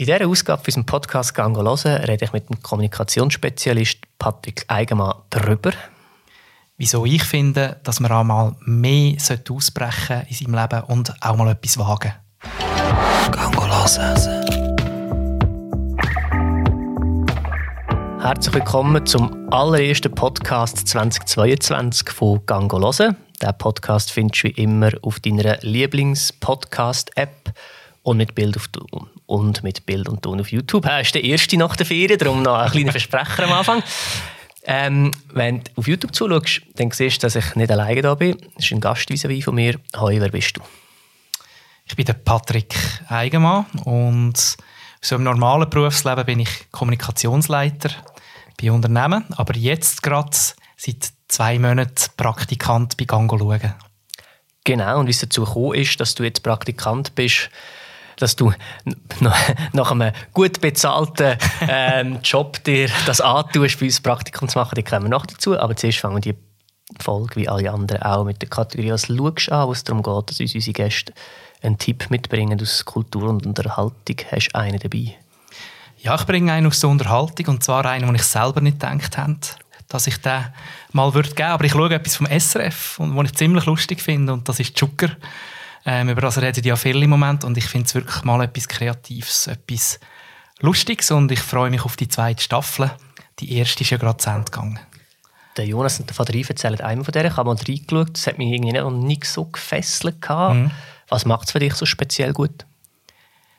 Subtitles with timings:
[0.00, 5.72] In dieser Ausgabe unserem Podcast «Gango hören» rede ich mit dem Kommunikationsspezialist Patrick Eigenmann darüber,
[6.76, 9.16] wieso ich finde, dass man einmal mehr
[9.50, 12.12] ausbrechen in seinem Leben und auch mal etwas wagen.
[13.32, 14.38] «Gango hören».
[18.20, 23.16] Herzlich willkommen zum allerersten Podcast 2022 von «Gango hören».
[23.42, 27.52] Diesen Podcast findest du wie immer auf deiner Lieblings-Podcast-App
[28.04, 28.68] und mit Bild auf
[29.28, 30.86] und mit Bild und Ton auf YouTube.
[30.86, 33.82] Er ist der erste nach der Ferien, darum noch ein kleiner Versprecher am Anfang.
[34.64, 38.38] Ähm, wenn du auf YouTube zuschaust, dann siehst du, dass ich nicht alleine da bin.
[38.56, 39.12] Das ist ein Gast
[39.44, 39.78] von mir.
[39.96, 40.62] Hoi, wer bist du?
[41.84, 42.74] Ich bin der Patrick
[43.08, 44.56] Eigenmann und
[45.00, 47.90] so im normalen Berufsleben bin ich Kommunikationsleiter
[48.60, 50.36] bei Unternehmen, aber jetzt gerade
[50.76, 53.74] seit zwei Monaten Praktikant bei Gango schauen.
[54.64, 57.50] Genau, und wie es dazu gekommen ist, dass du jetzt Praktikant bist,
[58.18, 58.52] dass du
[59.72, 61.36] nach einem gut bezahlten
[61.68, 65.58] ähm, Job dir das antust, bei uns Praktikum zu machen, die kommen wir noch dazu.
[65.58, 66.38] Aber zuerst fangen wir die
[67.00, 70.30] Folge, wie alle anderen auch, mit der Kategorie «Was schaust an?», wo es darum geht,
[70.30, 71.12] dass uns unsere Gäste
[71.62, 74.16] einen Tipp mitbringen aus Kultur und Unterhaltung.
[74.30, 75.16] Hast du einen dabei?
[76.00, 79.18] Ja, ich bringe einen aus der Unterhaltung, und zwar einen, den ich selber nicht gedacht
[79.18, 79.36] habe,
[79.88, 80.44] dass ich den
[80.92, 81.48] mal würde geben.
[81.48, 84.76] Aber ich schaue etwas vom SRF, und was ich ziemlich lustig finde, und das ist
[84.78, 85.10] Zucker.
[85.84, 88.68] Ähm, über das reden ja viele im Moment und ich finde es wirklich mal etwas
[88.68, 90.00] Kreatives, etwas
[90.60, 92.90] Lustiges und ich freue mich auf die zweite Staffel.
[93.38, 94.80] Die erste ist ja gerade zu Ende gegangen.
[95.56, 97.24] Der Jonas und der Vater erzählen einmal von der.
[97.24, 100.16] Ich habe mal reingeschaut, das hat mich irgendwie noch nicht so gefesselt.
[100.28, 100.70] Mhm.
[101.08, 102.64] Was macht es für dich so speziell gut?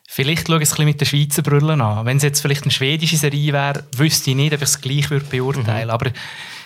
[0.07, 2.05] Vielleicht schaue ich es ein bisschen mit den Schweizer Brüllen an.
[2.05, 5.09] Wenn es jetzt vielleicht eine schwedische Serie wäre, wüsste ich nicht, ob ich es gleich
[5.09, 5.85] würde beurteilen würde.
[5.85, 5.89] Mhm.
[5.91, 6.11] Aber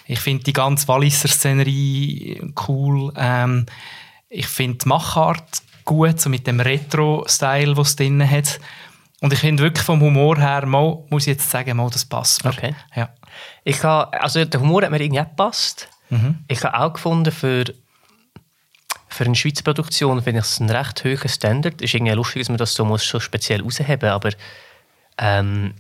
[0.06, 3.12] ich finde die ganze Walliser Szenerie cool.
[3.18, 3.66] Ähm,
[4.34, 8.60] ich finde die Machart gut, so mit dem Retro-Style, den es drin hat.
[9.22, 12.44] Und ich finde wirklich vom Humor her, mal, muss ich jetzt sagen, mal, das passt
[12.44, 12.50] mir.
[12.52, 12.76] Okay.
[12.96, 13.10] Ja.
[13.64, 15.88] Ich habe, also der Humor hat mir irgendwie gepasst.
[16.10, 16.40] Mhm.
[16.48, 17.66] Ich habe auch gefunden, für,
[19.08, 21.76] für eine Schweizer Produktion finde ich es ein recht hoher Standard.
[21.76, 24.32] Es ist irgendwie lustig, dass man das so muss, so speziell rausheben aber
[25.20, 25.76] ähm,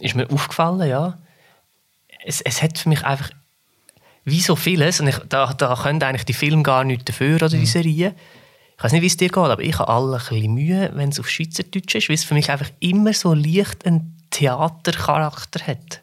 [0.00, 1.18] ist mir aufgefallen, ja.
[2.24, 3.30] Es, es hat für mich einfach
[4.24, 7.48] wie so vieles, und ich, da, da können eigentlich die Filme gar nichts dafür oder
[7.48, 7.66] die mhm.
[7.66, 8.14] Serie.
[8.76, 11.10] Ich weiß nicht, wie es dir geht, aber ich habe alle ein bisschen Mühe, wenn
[11.10, 16.02] es auf Schweizerdeutsch ist, weil es für mich einfach immer so leicht einen Theatercharakter hat.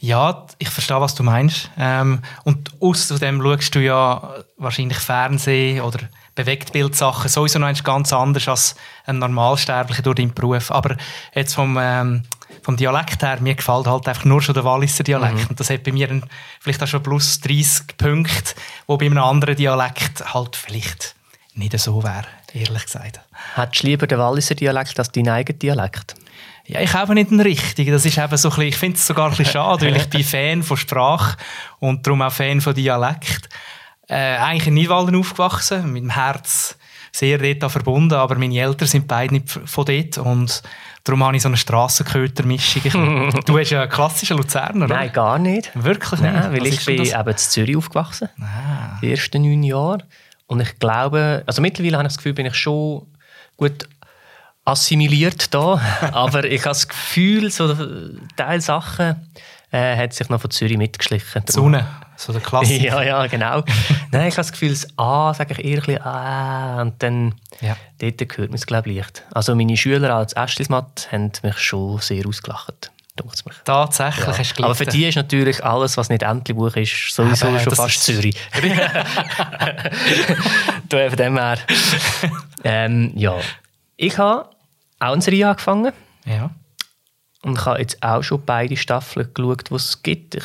[0.00, 1.70] Ja, ich verstehe, was du meinst.
[1.78, 6.00] Ähm, und außerdem schaust du ja wahrscheinlich Fernsehen oder
[6.34, 8.74] Bewegtbildsachen sowieso noch ganz anders als
[9.06, 10.72] ein Normalsterblicher durch deinen Beruf.
[10.72, 10.96] Aber
[11.34, 12.24] jetzt vom ähm,
[12.62, 15.34] vom Dialekt her, mir gefällt halt einfach nur schon der Walliser Dialekt.
[15.34, 15.46] Mhm.
[15.50, 16.24] Und das hat bei mir ein,
[16.60, 18.54] vielleicht auch schon plus 30 Punkte,
[18.86, 21.14] wo bei einem anderen Dialekt halt vielleicht
[21.54, 23.20] nicht so wäre, ehrlich gesagt.
[23.54, 26.14] Hättest du lieber den Walliser Dialekt als deinen eigenen Dialekt?
[26.66, 27.92] Ja, ich habe nicht den richtigen.
[27.92, 30.08] Das ist eben so ein bisschen, ich finde es sogar ein bisschen schade, weil ich
[30.08, 31.36] bin Fan von Sprache
[31.80, 33.48] und darum auch Fan von Dialekt.
[34.08, 36.76] Äh, eigentlich in Nidwalden aufgewachsen, mit dem Herz
[37.14, 40.62] sehr dort verbunden, aber meine Eltern sind beide nicht von dort und
[41.04, 43.30] darum habe ich so eine Strassenköter-Mischung.
[43.46, 44.94] du bist ja ein klassischer Luzerner, oder?
[44.94, 45.70] Nein, gar nicht.
[45.74, 46.32] Wirklich nicht?
[46.32, 47.12] Nein, weil Was ich bin das?
[47.12, 48.98] eben in Zürich aufgewachsen, ah.
[49.02, 49.98] die ersten neun Jahre.
[50.46, 53.06] Und ich glaube, also mittlerweile habe ich das Gefühl, bin ich schon
[53.56, 53.88] gut
[54.64, 55.80] assimiliert da,
[56.12, 57.74] aber ich habe das Gefühl, so
[58.36, 59.16] Teil Sachen
[59.70, 61.42] äh, hat sich noch von Zürich mitgeschlichen.
[61.46, 61.86] Die Sonne,
[62.16, 62.84] so der Klassiker.
[62.84, 63.62] ja, ja, genau.
[64.10, 67.34] Nein, ich habe das Gefühl, das A sage ich eher ein bisschen «ah» und dann
[67.60, 67.76] ja.
[67.98, 69.24] dort gehört man es, glaube ich, leicht.
[69.32, 72.92] Also meine Schüler als Erstismat haben mich schon sehr ausgelacht.
[73.64, 74.38] Tatsächlich ja.
[74.38, 77.74] hast du Aber für die ist natürlich alles, was nicht Entlebuch ist, sowieso ja, schon
[77.74, 78.36] fast Zürich.
[80.88, 81.58] du, von dem her.
[82.64, 83.38] ähm, ja.
[83.96, 84.48] Ich habe
[84.98, 85.92] auch eine Serie angefangen.
[86.24, 86.50] Ja.
[87.42, 90.36] Und ich habe jetzt auch schon beide Staffeln geschaut, die es gibt.
[90.36, 90.44] Ich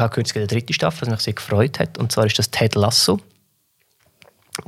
[0.00, 1.98] habe kürzlich eine dritte Staffel, was mich sehr gefreut hat.
[1.98, 3.20] Und zwar ist das Ted Lasso.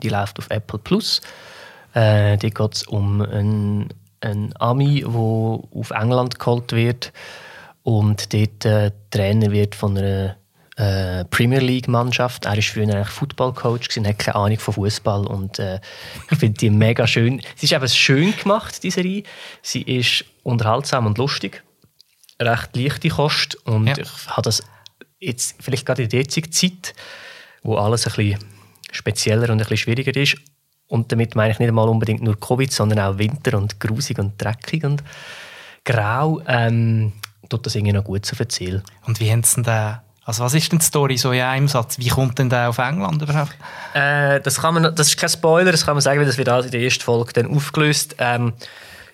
[0.03, 1.21] Die läuft auf Apple Plus.
[1.95, 3.89] Äh, die geht es um einen,
[4.21, 7.13] einen Ami, der auf England geholt wird
[7.83, 10.37] und dort äh, Trainer wird von einer
[10.77, 12.45] äh, Premier League Mannschaft.
[12.45, 15.81] Er war früher eigentlich Football-Coach und hat keine Ahnung von Fußball und äh,
[16.31, 17.43] ich finde die mega schön.
[17.57, 19.25] Sie ist eben schön gemacht, die Serie.
[19.63, 21.63] Sie ist unterhaltsam und lustig,
[22.41, 23.99] recht leichte Kost und ja.
[23.99, 24.63] ich habe das
[25.21, 26.95] jetzt vielleicht gerade in der jetzigen Zeit,
[27.63, 28.39] wo alles ein bisschen
[28.91, 30.37] spezieller und ein bisschen schwieriger ist
[30.89, 34.43] und damit meine ich nicht einmal unbedingt nur Covid, sondern auch Winter und grusig und
[34.43, 35.05] dreckig und
[35.85, 37.13] grau, ähm,
[37.49, 38.83] tut das irgendwie noch gut zu erzählen.
[39.07, 41.99] Und wie haben Sie denn also was ist denn die Story so in einem Satz?
[41.99, 43.57] Wie kommt denn der auf England überhaupt?
[43.95, 46.49] Äh, das, kann man, das ist kein Spoiler, das kann man sagen, weil das wird
[46.49, 48.17] alles in der ersten Folge dann aufgelöst.
[48.19, 48.53] Ähm,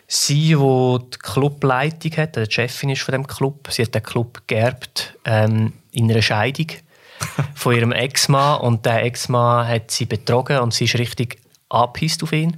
[0.09, 4.43] Sie, die die Clubleitung hat, die Chefin ist von dem Club, sie hat den Club
[4.47, 6.67] geerbt ähm, in einer Scheidung
[7.55, 11.39] von ihrem Ex-Mann und der Ex-Mann hat sie betrogen und sie ist richtig
[11.71, 12.55] angepisst auf ihn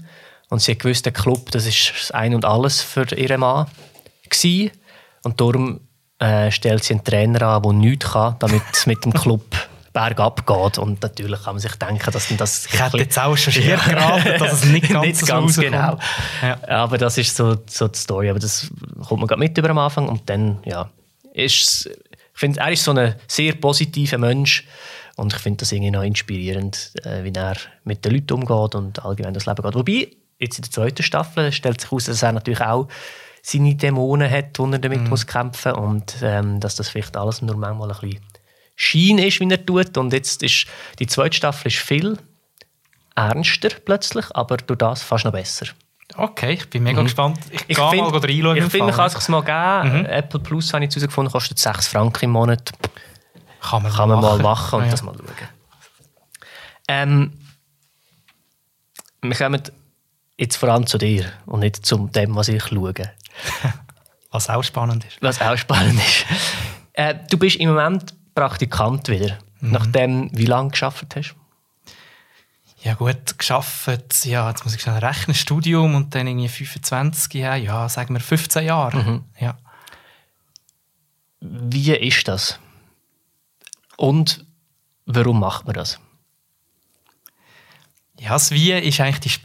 [0.48, 3.66] und sie hat gewusst, der Club, das ist das Ein und Alles für ihren Mann
[4.28, 4.72] gewesen.
[5.22, 5.80] und darum
[6.18, 9.44] äh, stellt sie einen Trainer an, der nichts kann, damit es mit dem Club
[9.92, 10.78] bergab geht.
[10.78, 12.66] Und natürlich kann man sich denken, dass das...
[12.66, 15.96] Ich hätte jetzt auch schon schier geraten, dass es nicht ganz, nicht ganz genau.
[16.42, 16.58] Ja.
[16.68, 18.30] Aber das ist so, so die Story.
[18.30, 18.68] Aber das
[19.06, 20.90] kommt man gerade mit über am Anfang und dann, ja,
[21.32, 21.88] ist
[22.38, 24.64] ich finde, er ist so ein sehr positiver Mensch
[25.16, 29.04] und ich finde das irgendwie noch inspirierend, äh, wie er mit den Leuten umgeht und
[29.04, 29.74] allgemein das Leben geht.
[29.74, 30.08] Wobei,
[30.38, 32.86] jetzt in der zweiten Staffel stellt sich heraus, dass er natürlich auch
[33.42, 35.08] seine Dämonen hat, die er damit mhm.
[35.08, 38.20] muss kämpfen muss und ähm, dass das vielleicht alles nur manchmal ein bisschen
[38.76, 39.98] Schein ist, wie er tut.
[39.98, 40.66] Und jetzt ist
[41.00, 42.18] die zweite Staffel ist viel
[43.16, 45.66] ernster plötzlich, aber durch das fast noch besser.
[46.16, 47.04] Okay, ich bin mega mhm.
[47.04, 47.38] gespannt.
[47.50, 48.56] Ich, ich gehe mal reinschauen.
[48.56, 50.00] Ich finde, man kann es mal geben.
[50.00, 50.06] Mhm.
[50.06, 52.72] Apple Plus, habe ich herausgefunden, kostet 6 Franken im Monat.
[53.60, 54.90] Kann man, kann man mal machen und ja.
[54.90, 55.48] das mal schauen.
[56.88, 57.32] Ähm,
[59.20, 59.62] wir kommen
[60.38, 62.94] jetzt vor allem zu dir und nicht zu dem, was ich schaue.
[64.30, 65.18] was auch spannend ist.
[65.20, 66.24] Was auch spannend ist.
[66.94, 69.72] Äh, du bist im Moment Praktikant wieder, mhm.
[69.72, 71.34] nachdem wie lange geschafft hast?
[72.88, 77.58] Ja gut, geschafft, ja, jetzt muss ich schnell rechnen, Studium und dann irgendwie 25 Jahre,
[77.58, 78.96] ja, sagen wir 15 Jahre.
[78.96, 79.24] Mhm.
[79.38, 79.58] Ja.
[81.40, 82.58] Wie ist das?
[83.98, 84.46] Und
[85.04, 86.00] warum macht man das?
[88.18, 89.38] Ja, das Wie ist eigentlich die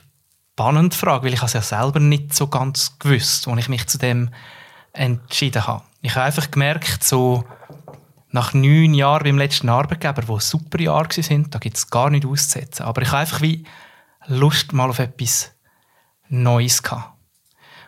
[0.54, 3.98] spannende Frage, weil ich es ja selber nicht so ganz gewusst, als ich mich zu
[3.98, 4.30] dem
[4.94, 5.84] entschieden habe.
[6.02, 7.44] Ich habe einfach gemerkt, so
[8.34, 12.28] nach neun Jahren beim letzten Arbeitgeber, wo super Jahre waren, da gibt es gar nichts
[12.28, 12.84] auszusetzen.
[12.84, 13.64] Aber ich habe einfach wie
[14.26, 15.52] Lust mal auf etwas
[16.30, 17.14] Neues gehabt.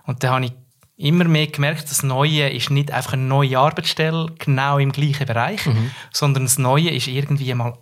[0.05, 0.53] Und dann habe ich
[0.97, 5.65] immer mehr gemerkt, das Neue ist nicht einfach eine neue Arbeitsstelle, genau im gleichen Bereich,
[5.65, 5.89] mhm.
[6.13, 7.73] sondern das Neue ist irgendwie mal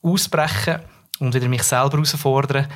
[0.00, 0.78] ausbrechen
[1.18, 2.68] und wieder mich selber herausfordern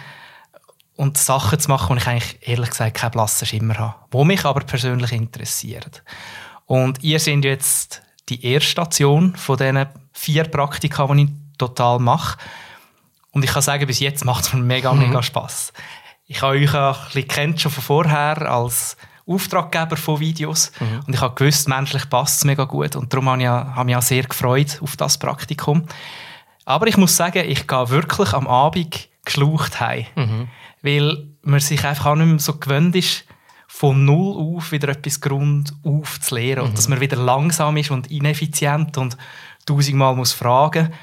[0.96, 4.44] und Sachen zu machen, die ich eigentlich ehrlich gesagt keinen blassen Schimmer habe, die mich
[4.44, 5.92] aber persönlich interessieren.
[6.66, 12.38] Und ihr seid jetzt die erste Station von diesen vier Praktika, die ich total mache.
[13.30, 15.08] Und ich kann sagen, bis jetzt macht es mir mega, mhm.
[15.08, 15.72] mega Spass.
[16.26, 18.96] Ich habe euch auch ein bisschen kennt schon von vorher als
[19.26, 21.00] Auftraggeber von Videos mhm.
[21.06, 23.96] und ich habe gewusst, menschlich passt es mega gut und darum habe ich, habe mich
[23.96, 25.84] auch sehr gefreut auf das Praktikum.
[26.64, 30.48] Aber ich muss sagen, ich gehe wirklich am Abend geschlaucht heim, mhm.
[30.82, 33.24] weil man sich einfach auch nicht mehr so gewöhnt ist,
[33.78, 36.62] von null auf wieder etwas Grund aufzulehren.
[36.62, 36.70] Mhm.
[36.70, 39.18] Und dass man wieder langsam ist und ineffizient und
[39.66, 40.94] tausendmal muss fragen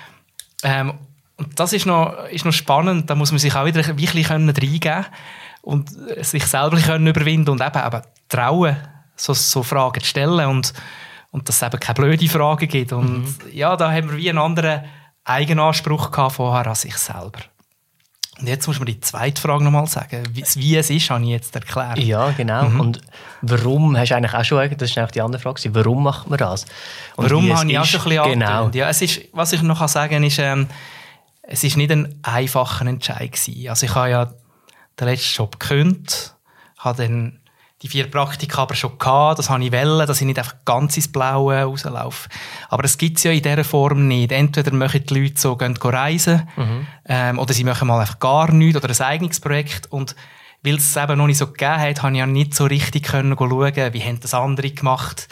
[0.64, 0.94] ähm,
[1.38, 3.08] Und das ist noch, ist noch spannend.
[3.12, 5.06] Da muss man sich auch wieder ein bisschen reingeben
[5.62, 5.92] und
[6.22, 8.78] sich selber können überwinden und eben, eben trauen,
[9.16, 10.74] so, so Fragen zu stellen und,
[11.30, 12.92] und dass es eben keine blöden Fragen gibt.
[12.92, 13.36] Und mhm.
[13.52, 14.84] ja, da haben wir wie einen anderen
[15.26, 17.42] Eigenanspruch gehabt vorher als ich selber.
[18.40, 20.24] Und jetzt muss man die zweite Frage nochmal sagen.
[20.32, 22.00] Wie, wie, es ist, habe ich jetzt erklärt.
[22.00, 22.68] Ja, genau.
[22.68, 22.80] Mhm.
[22.80, 23.02] Und
[23.42, 26.40] warum, hast du eigentlich auch schon, das ist eigentlich die andere Frage, warum macht man
[26.40, 26.66] das?
[27.16, 28.70] Und warum habe ich auch schon ein bisschen genau.
[28.74, 30.68] Ja, es ist, Was ich noch sagen kann, ist, ähm,
[31.44, 33.70] es ist nicht ein einfacher Entscheid gewesen.
[33.70, 34.34] Also ich habe ja
[35.00, 36.36] den letzten Job gekündigt,
[36.78, 37.40] habe dann
[37.84, 40.96] die vier Praktika aber schon gehabt, das habe ich wollen, dass ich nicht einfach ganz
[40.96, 42.30] ins Blaue rauslaufe.
[42.70, 44.32] Aber das gibt es ja in dieser Form nicht.
[44.32, 46.88] Entweder machen die Leute so, gehen reisen, mhm.
[47.06, 49.92] ähm, oder sie machen mal einfach gar nichts, oder ein eigenes Projekt.
[49.92, 50.16] Und
[50.64, 53.36] weil es eben noch nicht so gegeben hat, habe ich ja nicht so richtig können
[53.38, 55.28] schauen, wie haben das andere gemacht.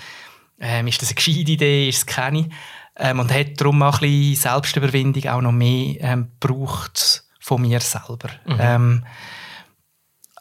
[0.59, 2.49] Ähm, ist das eine gescheite Idee, ist es keine?
[2.97, 7.79] Ähm, und hat darum auch ein bisschen Selbstüberwindung auch noch mehr ähm, gebraucht von mir
[7.79, 8.29] selber.
[8.45, 8.57] Mhm.
[8.59, 9.05] Ähm,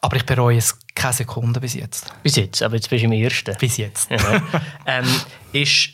[0.01, 2.13] aber ich bereue es keine Sekunde bis jetzt.
[2.23, 3.57] Bis jetzt, aber jetzt bist du im ersten.
[3.59, 4.11] Bis jetzt.
[4.11, 4.43] Ja.
[4.87, 5.07] ähm,
[5.53, 5.91] ist,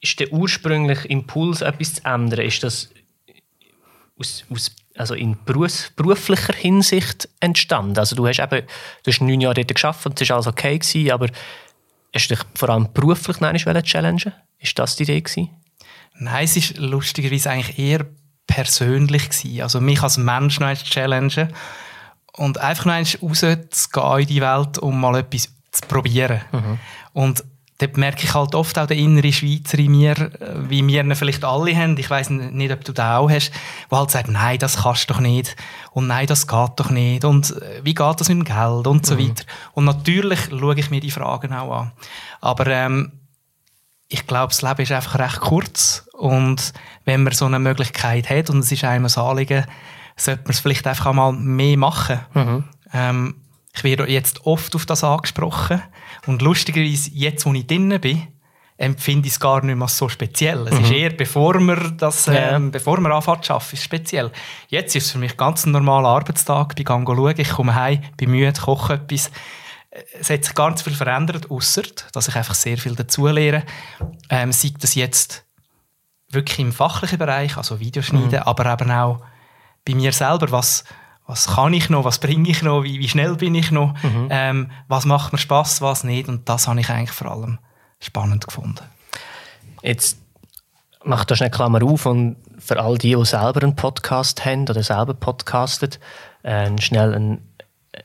[0.00, 2.90] ist der ursprüngliche Impuls, etwas zu ändern, ist das
[4.18, 7.98] aus, aus, also in Berufs, beruflicher Hinsicht entstanden?
[7.98, 8.66] Also du hast eben
[9.02, 11.28] du hast neun Jahre dort gearbeitet und es war alles okay, gewesen, aber
[12.14, 13.52] hast du dich vor allem beruflich noch
[13.82, 15.50] challengen Ist das die Idee gewesen?
[16.14, 18.06] Nein, es war lustigerweise eigentlich eher
[18.46, 19.62] persönlich gewesen.
[19.62, 21.48] Also mich als Mensch noch zu challengen
[22.32, 26.40] und einfach noch rauszugehen in die Welt, um mal etwas zu probieren.
[26.52, 26.78] Mhm.
[27.12, 27.44] Und
[27.80, 30.30] dort merke ich halt oft auch den inneren Schweizer in mir,
[30.68, 31.96] wie wir ihn vielleicht alle haben.
[31.96, 33.52] Ich weiß nicht, ob du den auch hast,
[33.88, 35.56] wo halt sagt, nein, das kannst du doch nicht.
[35.92, 37.24] Und nein, das geht doch nicht.
[37.24, 38.86] Und äh, wie geht das mit dem Geld?
[38.86, 39.28] Und so mhm.
[39.28, 39.44] weiter.
[39.72, 41.92] Und natürlich schaue ich mir die Fragen auch an.
[42.40, 43.12] Aber ähm,
[44.08, 46.06] ich glaube, das Leben ist einfach recht kurz.
[46.12, 46.72] Und
[47.04, 49.64] wenn man so eine Möglichkeit hat und es ist einem ein Anliegen,
[50.20, 52.20] sollte man es vielleicht einfach mal mehr machen.
[52.34, 52.64] Mhm.
[52.92, 53.34] Ähm,
[53.74, 55.82] ich werde jetzt oft auf das angesprochen.
[56.26, 58.26] Und lustigerweise, jetzt, wo ich drinnen bin,
[58.76, 60.66] empfinde ich es gar nicht mehr so speziell.
[60.66, 60.84] Es mhm.
[60.84, 62.58] ist eher, bevor man, das, ähm, yeah.
[62.58, 64.30] bevor man anfängt zu arbeiten, ist speziell.
[64.68, 66.74] Jetzt ist es für mich ganz ein normaler Arbeitstag.
[66.78, 69.30] Ich gehe schauen, ich komme heim, bin müde, koche etwas.
[70.18, 73.64] Es hat sich so viel verändert, außer dass ich einfach sehr viel dazulehre.
[74.30, 75.44] Ähm, sei das jetzt
[76.30, 78.46] wirklich im fachlichen Bereich, also Videoschneiden, mhm.
[78.46, 79.20] aber eben auch
[79.90, 80.84] bei mir selber, was,
[81.26, 84.28] was kann ich noch, was bringe ich noch, wie, wie schnell bin ich noch, mhm.
[84.30, 87.58] ähm, was macht mir Spaß, was nicht und das habe ich eigentlich vor allem
[88.00, 88.84] spannend gefunden.
[89.82, 90.18] Jetzt
[91.04, 94.82] mach da schnell Klammer auf und für all die, die selber einen Podcast haben oder
[94.82, 95.90] selber podcasten,
[96.42, 97.49] äh, schnell einen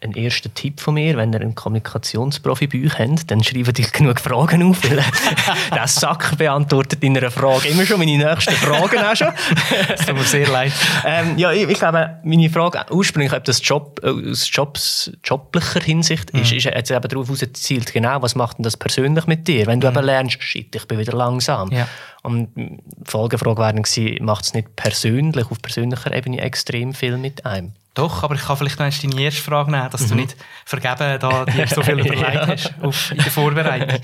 [0.01, 3.92] ein erster Tipp von mir, wenn ihr einen Kommunikationsprofi bei euch habt, dann schreibt euch
[3.92, 5.04] genug Fragen auf, weil
[5.75, 9.27] der Sack beantwortet in einer Frage immer schon meine nächsten Fragen auch schon.
[9.88, 10.72] das tut mir sehr leid.
[11.06, 16.32] Ähm, ja, ich, ich, glaube, meine Frage ursprünglich, ob das Job, aus Jobs, joblicher Hinsicht
[16.32, 16.58] ist, mhm.
[16.58, 19.68] ist jetzt eben darauf ausgezielt, genau, was macht denn das persönlich mit dir?
[19.68, 19.98] Wenn du mhm.
[19.98, 21.72] eben lernst, shit, ich bin wieder langsam.
[21.72, 21.88] Ja.
[22.24, 27.46] Und die Folgefrage wäre dann macht es nicht persönlich, auf persönlicher Ebene extrem viel mit
[27.46, 27.74] einem?
[27.96, 30.10] Doch, aber ich kann vielleicht noch deine erste Frage nehmen, dass mhm.
[30.10, 30.36] du nicht
[30.66, 34.02] vergeben da dir so viel überlegt hast auf, in der Vorbereitung.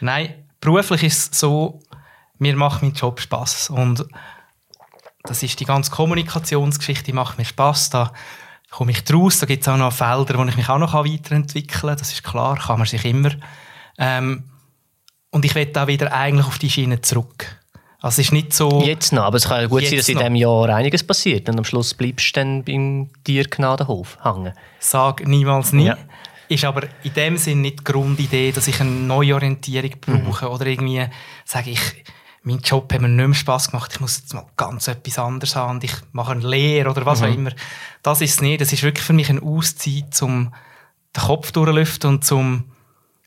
[0.00, 1.80] Nein, beruflich ist es so,
[2.38, 4.04] mir macht mein Job Spaß und
[5.22, 7.90] das ist die ganze Kommunikationsgeschichte, die macht mir Spaß.
[7.90, 8.12] Da
[8.70, 11.80] komme ich draus, da gibt es auch noch Felder, wo ich mich auch noch weiterentwickeln
[11.80, 11.96] kann.
[11.96, 13.30] Das ist klar, kann man sich immer.
[13.98, 14.44] Ähm,
[15.30, 17.59] und ich werde da wieder eigentlich auf die Schiene zurück.
[18.00, 18.82] Also es ist nicht so...
[18.82, 21.58] Jetzt noch, aber es kann ja gut sein, dass in diesem Jahr einiges passiert und
[21.58, 24.54] am Schluss bleibst du dann beim Tiergnadenhof hängen.
[24.78, 25.86] Sag niemals nie.
[25.86, 25.98] Ja.
[26.48, 30.52] Ist aber in dem Sinn nicht die Grundidee, dass ich eine Neuorientierung brauche mhm.
[30.52, 31.06] oder irgendwie
[31.44, 31.80] sage ich,
[32.42, 35.54] mein Job hat mir nicht mehr Spass gemacht, ich muss jetzt mal ganz etwas anderes
[35.54, 37.26] haben und ich mache eine Lehre oder was mhm.
[37.26, 37.50] auch immer.
[38.02, 38.60] Das ist es nicht.
[38.62, 40.54] Das ist wirklich für mich eine Auszeit, um
[41.14, 42.64] den Kopf durchlüften und zum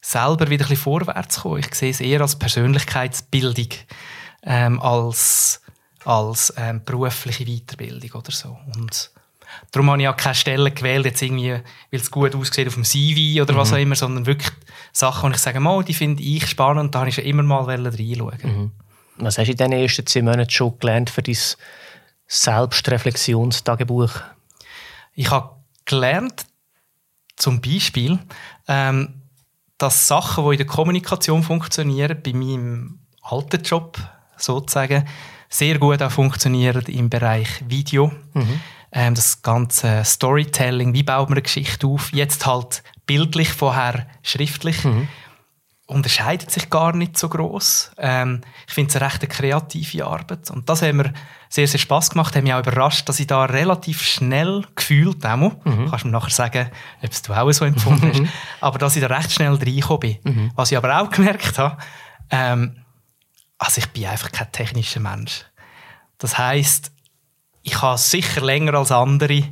[0.01, 1.59] selber wieder ein bisschen vorwärts zu kommen.
[1.59, 3.69] Ich sehe es eher als Persönlichkeitsbildung
[4.45, 5.61] ähm, als,
[6.05, 8.57] als ähm, berufliche Weiterbildung oder so.
[8.75, 9.11] Und
[9.71, 12.83] darum habe ich auch keine Stelle gewählt, jetzt irgendwie, weil es gut aussieht auf dem
[12.83, 13.57] CV oder mhm.
[13.57, 14.51] was auch immer, sondern wirklich
[14.91, 17.63] Sachen, wo ich sage, mal, die finde ich spannend, da habe ich schon immer mal
[17.63, 18.37] reinschauen.
[18.43, 18.71] Mhm.
[19.17, 21.37] Was hast du in den ersten zehn Monaten schon gelernt für dein
[22.27, 24.11] Selbstreflexionstagebuch?
[25.13, 26.45] Ich habe gelernt,
[27.35, 28.19] zum Beispiel,
[28.67, 29.21] ähm,
[29.77, 33.97] dass Sachen, die in der Kommunikation funktionieren, bei meinem alten Job
[34.37, 35.05] sozusagen,
[35.49, 38.11] sehr gut auch funktioniert im Bereich Video.
[38.33, 38.59] Mhm.
[38.91, 44.83] Ähm, das ganze Storytelling, wie baut man eine Geschichte auf, jetzt halt bildlich, vorher schriftlich.
[44.83, 45.07] Mhm.
[45.85, 47.91] Unterscheidet sich gar nicht so groß.
[47.97, 50.49] Ähm, ich finde es eine recht kreative Arbeit.
[50.49, 51.11] Und das hat mir
[51.49, 52.35] sehr, sehr Spass gemacht.
[52.35, 55.89] Hat mich auch überrascht, dass ich da relativ schnell gefühlt, auch, mhm.
[55.89, 56.69] kannst du mir nachher sagen,
[57.03, 58.21] ob es du auch so empfunden hast,
[58.61, 60.17] aber dass ich da recht schnell reingekommen bin.
[60.23, 60.51] Mhm.
[60.55, 61.77] Was ich aber auch gemerkt habe,
[62.29, 62.82] ähm,
[63.63, 65.45] also ich bin einfach kein technischer Mensch.
[66.17, 66.91] Das heißt,
[67.63, 69.43] ich habe sicher länger als andere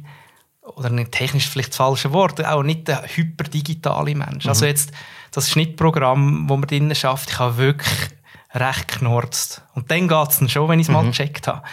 [0.61, 4.47] oder nicht technisch vielleicht das falsche Wort, auch nicht der hyperdigitale Mensch.
[4.47, 4.49] Also mhm.
[4.49, 4.91] Also jetzt
[5.31, 8.09] das Schnittprogramm, das man drinnen schafft, ich habe wirklich
[8.53, 9.63] recht knorzt.
[9.73, 10.95] Und dann geht es dann schon, wenn ich es mhm.
[10.95, 11.63] mal gecheckt habe.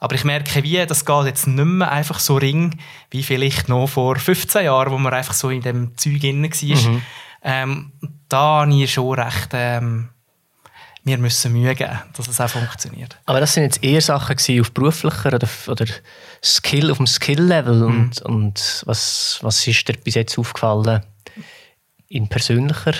[0.00, 2.78] Aber ich merke, wie, das geht jetzt nicht mehr einfach so ring,
[3.10, 6.92] wie vielleicht noch vor 15 Jahren, wo man einfach so in dem Zeug drin war.
[6.92, 7.02] Mhm.
[7.42, 7.92] Ähm,
[8.28, 10.10] da habe ich schon recht ähm,
[11.08, 13.18] wir müssen Mühe geben, dass es auch funktioniert.
[13.26, 15.86] Aber das sind jetzt eher Sachen auf beruflicher oder, oder
[16.44, 17.74] Skill, auf dem Skill-Level.
[17.74, 17.86] Mhm.
[17.86, 21.02] Und, und was, was ist dir bis jetzt aufgefallen
[22.08, 22.94] in persönlicher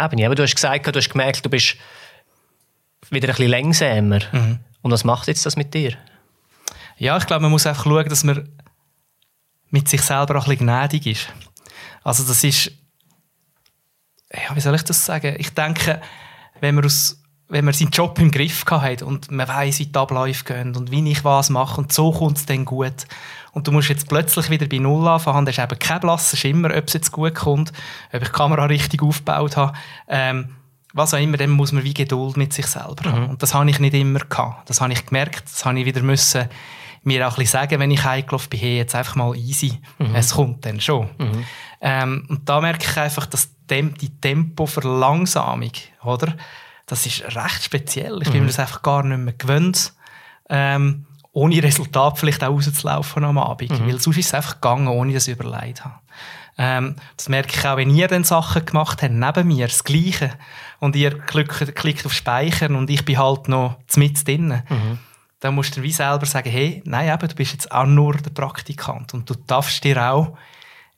[0.00, 0.26] Ebene?
[0.26, 1.76] Aber du hast gesagt, du hast gemerkt, du bist
[3.10, 4.20] wieder ein bisschen längsamer.
[4.32, 4.60] Mhm.
[4.82, 5.94] Und was macht jetzt das mit dir?
[6.96, 8.48] Ja, ich glaube, man muss einfach schauen, dass man
[9.70, 11.28] mit sich selber auch ein bisschen gnädig ist.
[12.02, 12.72] Also das ist,
[14.32, 15.36] ja, wie soll ich das sagen?
[15.38, 16.00] Ich denke,
[16.60, 17.19] wenn man aus
[17.50, 20.90] wenn man seinen Job im Griff hat und man weiß, wie die Abläufe gehen und
[20.90, 23.06] wie ich was mache und so kommt es dann gut.
[23.52, 26.86] Und du musst jetzt plötzlich wieder bei Null anfangen, hast eben kein blasser Schimmer, ob
[26.86, 27.72] es jetzt gut kommt,
[28.12, 29.76] ob ich die Kamera richtig aufgebaut habe.
[30.08, 30.50] Ähm,
[30.92, 33.24] was auch immer, dann muss man wie Geduld mit sich selber haben.
[33.24, 33.30] Mhm.
[33.30, 34.70] Und das habe ich nicht immer gehabt.
[34.70, 36.48] Das habe ich gemerkt, das habe ich wieder müssen
[37.02, 39.80] mir auch ein bisschen sagen, wenn ich heimgelaufen bin, hey, jetzt einfach mal easy.
[39.98, 40.14] Mhm.
[40.14, 41.08] Es kommt dann schon.
[41.18, 41.44] Mhm.
[41.80, 45.72] Ähm, und da merke ich einfach, dass die Tempo-Verlangsamung,
[46.04, 46.34] oder?
[46.90, 48.18] Das ist recht speziell.
[48.22, 48.46] Ich bin mir mhm.
[48.48, 49.92] das einfach gar nicht mehr gewöhnt,
[50.48, 53.70] ähm, ohne Resultat vielleicht auch rauszulaufen am Abend.
[53.70, 53.86] Mhm.
[53.86, 55.94] Weil sonst ist es einfach gegangen, ohne dass ich überlegt habe.
[56.58, 60.32] Ähm, das merke ich auch, wenn ihr dann Sachen gemacht habt, neben mir, das Gleiche.
[60.80, 64.62] Und ihr klickt, klickt auf Speichern und ich bin halt noch mit drin.
[64.68, 64.98] Mhm.
[65.38, 68.30] Dann musst du wie selber sagen, hey, nein, eben, du bist jetzt auch nur der
[68.30, 70.36] Praktikant und du darfst dir auch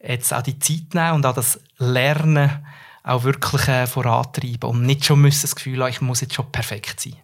[0.03, 2.67] jetzt auch die Zeit nehmen und auch das Lernen
[3.03, 6.51] auch wirklich äh, vorantreiben und nicht schon müssen das Gefühl haben, ich muss jetzt schon
[6.53, 7.17] perfekt sein.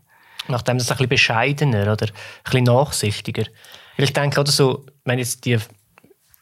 [0.49, 2.12] Nachdem das ein bisschen bescheidener oder ein
[2.44, 3.44] bisschen nachsichtiger.
[3.97, 5.58] Weil ich denke, oder so, wenn jetzt die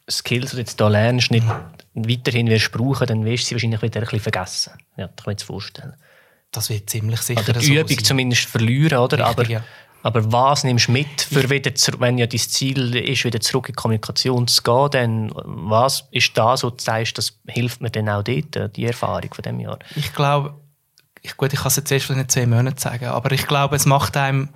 [0.09, 1.45] Skills, die du jetzt hier lernst, nicht
[1.93, 4.73] weiterhin wirst brauchen, dann wirst du sie wahrscheinlich wieder ein bisschen vergessen.
[4.95, 5.95] Ja, das kann ich mir vorstellen.
[6.51, 8.03] Das wird ziemlich sicher Oder die so Übung sein.
[8.03, 9.17] zumindest verlieren, oder?
[9.17, 9.63] Richtig, aber, ja.
[10.07, 13.67] Aber was nimmst du mit, für wieder zurück, wenn ja dein Ziel ist, wieder zurück
[13.67, 17.89] in die Kommunikation zu gehen, dann was ist das, wo du sagst, das hilft mir
[17.89, 19.79] dann auch dort, die Erfahrung von diesem Jahr?
[19.97, 20.55] Ich glaube,
[21.21, 23.85] ich, gut, ich kann es jetzt erst in zwei Monaten sagen, aber ich glaube, es
[23.85, 24.47] macht einem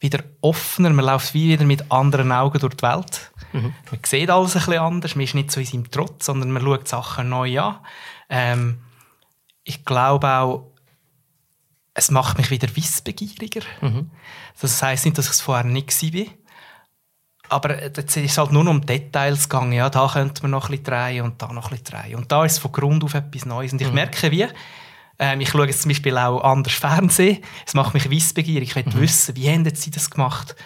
[0.00, 3.32] wieder offener, man läuft wie wieder mit anderen Augen durch die Welt.
[3.52, 6.62] Man sieht alles ein bisschen anders, man ist nicht so in seinem Trotz, sondern man
[6.62, 7.80] schaut Sachen neu an.
[8.30, 8.78] Ähm,
[9.62, 10.73] ich glaube auch,
[11.94, 13.60] es macht mich wieder wissbegieriger.
[14.60, 16.26] Das heisst nicht, dass ich es vorher nicht war.
[17.50, 19.72] Aber jetzt ist es halt nur um Details gegangen.
[19.72, 22.16] Ja, da könnte man noch ein bisschen drehen und da noch ein bisschen drehen.
[22.16, 23.72] Und da ist es von Grund auf etwas Neues.
[23.72, 24.48] Und ich merke, wie,
[25.18, 27.42] ähm, ich schaue jetzt zum Beispiel auch anders Fernsehen.
[27.66, 28.70] Es macht mich wissbegierig.
[28.70, 30.56] Ich will wissen, wie haben sie das gemacht?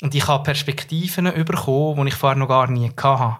[0.00, 3.38] Und ich habe Perspektiven bekommen, die ich vorher noch gar nie hatte.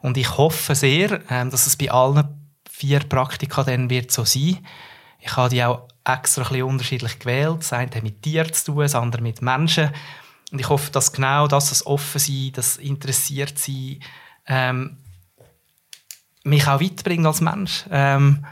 [0.00, 4.58] Und ich hoffe sehr, ähm, dass es bei allen vier Praktika dann wird so sein.
[5.18, 7.58] Ich habe die auch extra ein bisschen unterschiedlich gewählt.
[7.60, 9.90] Das eine hat mit Tieren zu tun, das andere mit Menschen.
[10.50, 14.00] Und ich hoffe, dass genau das, das offen sein, das interessiert sein,
[14.46, 14.98] ähm,
[16.44, 17.84] mich auch weiterbringt als Mensch.
[17.90, 18.44] Ähm,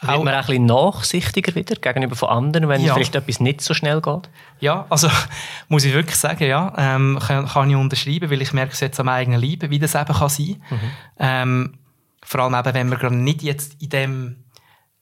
[0.00, 2.94] Wird man auch ein bisschen nachsichtiger wieder gegenüber von anderen, wenn Ja.
[2.94, 4.28] vielleicht etwas nicht so schnell geht?
[4.60, 5.08] Ja, also
[5.68, 9.00] muss ich wirklich sagen, ja, ähm, kann, kann ich unterschreiben, weil ich merke es jetzt
[9.00, 10.62] am eigenen Leib, wie das eben kann sein.
[11.18, 11.74] Ähm,
[12.22, 14.43] vor allem eben, wenn man gerade nicht jetzt in dem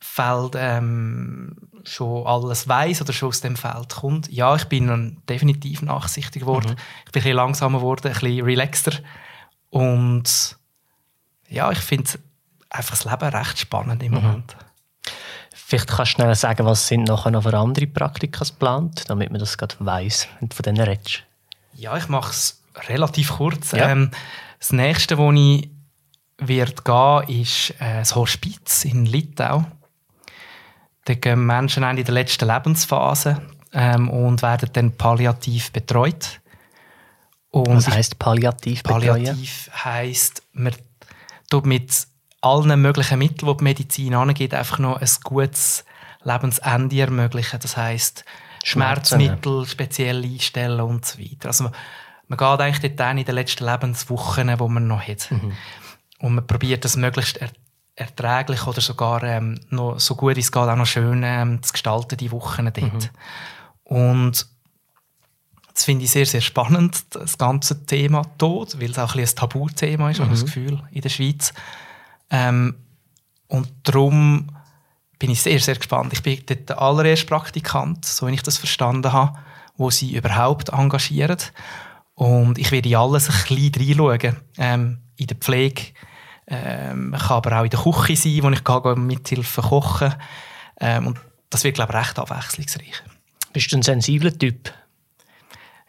[0.05, 4.31] Feld ähm, schon alles weiß oder schon aus dem Feld kommt.
[4.31, 6.71] Ja, ich bin dann definitiv nachsichtig geworden.
[7.07, 8.99] Ich bin ein bisschen langsamer geworden, ein bisschen relaxter
[9.71, 10.57] und
[11.49, 12.11] ja, ich finde
[12.69, 14.57] einfach das Leben recht spannend im Moment.
[15.55, 19.39] Vielleicht kannst du schnell sagen, was sind nachher noch für andere Praktika geplant, damit man
[19.39, 21.23] das gerade weiss, wenn du von denen redest.
[21.75, 23.73] Ja, ich mache es relativ kurz.
[23.73, 23.91] Ja.
[23.91, 24.11] Ähm,
[24.59, 25.71] das nächste, wo ich
[26.39, 29.65] wird gehen, ist äh, das Hospiz in Litau.
[31.05, 36.41] Da gehen Menschen in der letzten Lebensphase ähm, und werden dann palliativ betreut.
[37.51, 39.07] Und Was heisst palliativ betreuen?
[39.07, 40.75] Palliativ heisst, man
[41.51, 42.07] tut mit
[42.41, 45.85] allen möglichen Mitteln, die die Medizin angeht, einfach noch ein gutes
[46.25, 47.59] Lebensende ermöglichen.
[47.61, 48.25] Das heisst.
[48.65, 51.49] Schmerzmittel speziell einstellen und so weiter.
[51.49, 51.73] Also man,
[52.29, 55.29] man geht eigentlich dort in den letzten Lebenswochen, die man noch hat.
[56.21, 57.41] Und man probiert das möglichst
[57.95, 62.17] erträglich oder sogar ähm, noch so gut es geht auch noch schön ähm, zu gestalten,
[62.17, 63.11] die Wochen dort.
[63.85, 64.47] Und
[65.75, 69.39] das finde ich sehr, sehr spannend, das ganze Thema Tod, weil es auch ein, bisschen
[69.39, 71.53] ein Tabuthema ist, habe ich das Gefühl, in der Schweiz.
[72.31, 72.77] Ähm,
[73.49, 74.49] und darum
[75.19, 76.13] bin ich sehr, sehr gespannt.
[76.13, 79.39] Ich bin dort der allererste Praktikant, so wie ich das verstanden habe,
[79.77, 81.39] wo sie überhaupt engagieren.
[82.15, 84.37] Und ich werde in alles ein bisschen reinschauen.
[84.59, 85.93] Ähm, in der Pflege,
[86.47, 90.15] ähm, ich kann aber auch in der Küche sein, wo ich gehe mithilfe kochen.
[90.81, 93.03] Ähm, und das wird, glaube ich, recht abwechslungsreich.
[93.53, 94.73] Bist du ein sensibler Typ?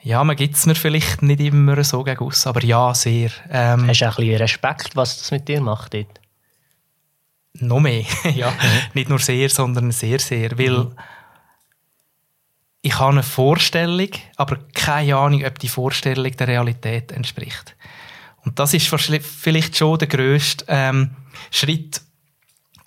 [0.01, 3.31] Ja, man gibt es mir vielleicht nicht immer so gegen aus, aber ja, sehr.
[3.49, 6.19] Ähm, Hast du auch ein bisschen Respekt, was das mit dir macht dort?
[7.53, 8.03] noch mehr.
[8.35, 8.53] ja.
[8.93, 10.57] Nicht nur sehr, sondern sehr, sehr.
[10.57, 10.91] Weil
[12.81, 17.75] ich habe eine Vorstellung, aber keine Ahnung, ob die Vorstellung der Realität entspricht.
[18.45, 21.11] Und das ist vielleicht schon der grösste ähm,
[21.51, 22.01] Schritt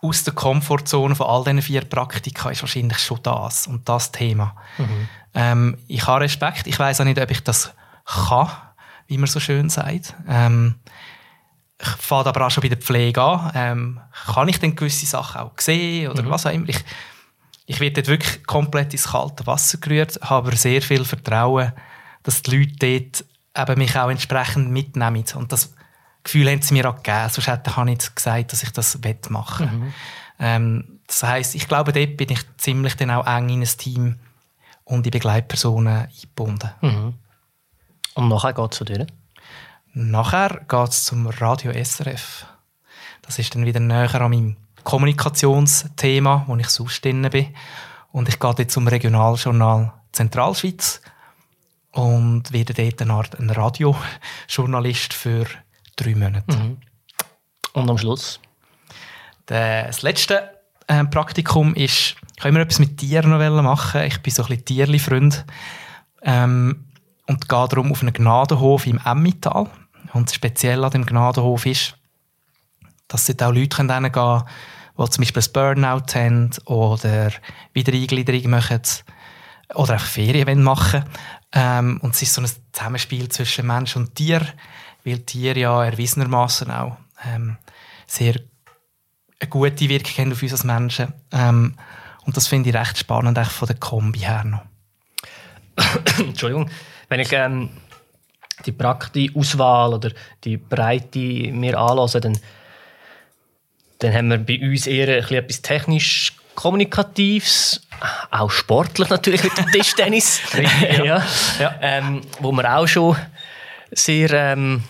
[0.00, 4.54] aus der Komfortzone von all diesen vier Praktika ist wahrscheinlich schon das und das Thema.
[5.34, 6.66] Ähm, ich habe Respekt.
[6.66, 7.72] Ich weiß auch nicht, ob ich das
[8.04, 8.50] kann,
[9.06, 10.14] wie man so schön sagt.
[10.28, 10.76] Ähm,
[11.80, 13.52] ich fange aber auch schon bei der Pflege an.
[13.54, 16.68] Ähm, kann ich denn gewisse Sachen auch sehen oder was auch immer?
[16.68, 16.78] Ich,
[17.66, 21.72] ich werde dort wirklich komplett ins kalte Wasser gerührt, habe aber sehr viel Vertrauen,
[22.22, 23.24] dass die Leute dort
[23.56, 25.24] eben mich auch entsprechend mitnehmen.
[25.34, 25.74] Und das
[26.24, 29.82] Gefühl haben sie mir auch gegeben, sonst hätte ich nicht gesagt, dass ich das machen
[29.82, 29.92] will.
[30.38, 34.18] Ähm, das heisst, ich glaube, dort bin ich ziemlich dann auch eng in ein Team
[34.84, 36.70] und in Begleitpersonen eingebunden.
[38.14, 39.06] Und nachher geht es zu dir.
[39.92, 42.46] Nachher geht es zum Radio SRF.
[43.22, 47.54] Das ist dann wieder näher an meinem Kommunikationsthema, wo ich sonst drin bin.
[48.12, 51.02] Und ich gehe jetzt zum Regionaljournal Zentralschweiz
[51.96, 55.46] und werde dort eine Art ein Radiojournalist für
[55.96, 56.76] drei Monate.
[57.72, 58.38] Und am Schluss?
[59.46, 60.50] Das letzte
[60.88, 64.02] äh, Praktikum ist, wollte immer etwas mit Tieren noch machen.
[64.02, 65.46] Ich bin so ein bisschen Tierli-Freund.
[66.22, 66.84] Ähm,
[67.26, 69.70] und gehe darum auf einen Gnadenhof im Emmental.
[70.12, 71.96] Und speziell an dem Gnadenhof ist,
[73.08, 74.42] dass dort auch Leute hingehen können,
[74.98, 77.30] die zum Beispiel ein Burnout haben oder
[77.72, 78.82] Wiedereingliederung machen
[79.74, 81.04] oder auch Ferien machen
[81.56, 84.46] ähm, Und es ist so ein Zusammenspiel zwischen Mensch und Tier,
[85.04, 87.56] weil Tiere ja erwiesenermaßen auch ähm,
[88.06, 88.34] sehr
[89.40, 91.14] eine gute Wirkung haben auf uns als Menschen.
[91.32, 91.74] Ähm,
[92.26, 94.62] und das finde ich recht spannend, auch von der Kombi her noch.
[96.18, 96.68] Entschuldigung.
[97.08, 97.70] Wenn ich ähm,
[98.66, 100.10] die praktische Auswahl oder
[100.44, 101.18] die Breite
[101.52, 102.38] mir anlasse, dann,
[104.00, 107.82] dann haben wir bei uns eher ein bisschen etwas technisch kommunikatives,
[108.30, 110.40] auch sportlich natürlich mit dem Tischtennis,
[110.90, 111.04] ja.
[111.04, 111.22] ja.
[111.60, 111.74] ja.
[111.80, 113.16] Ähm, wo wir auch schon
[113.92, 114.82] sehr ähm,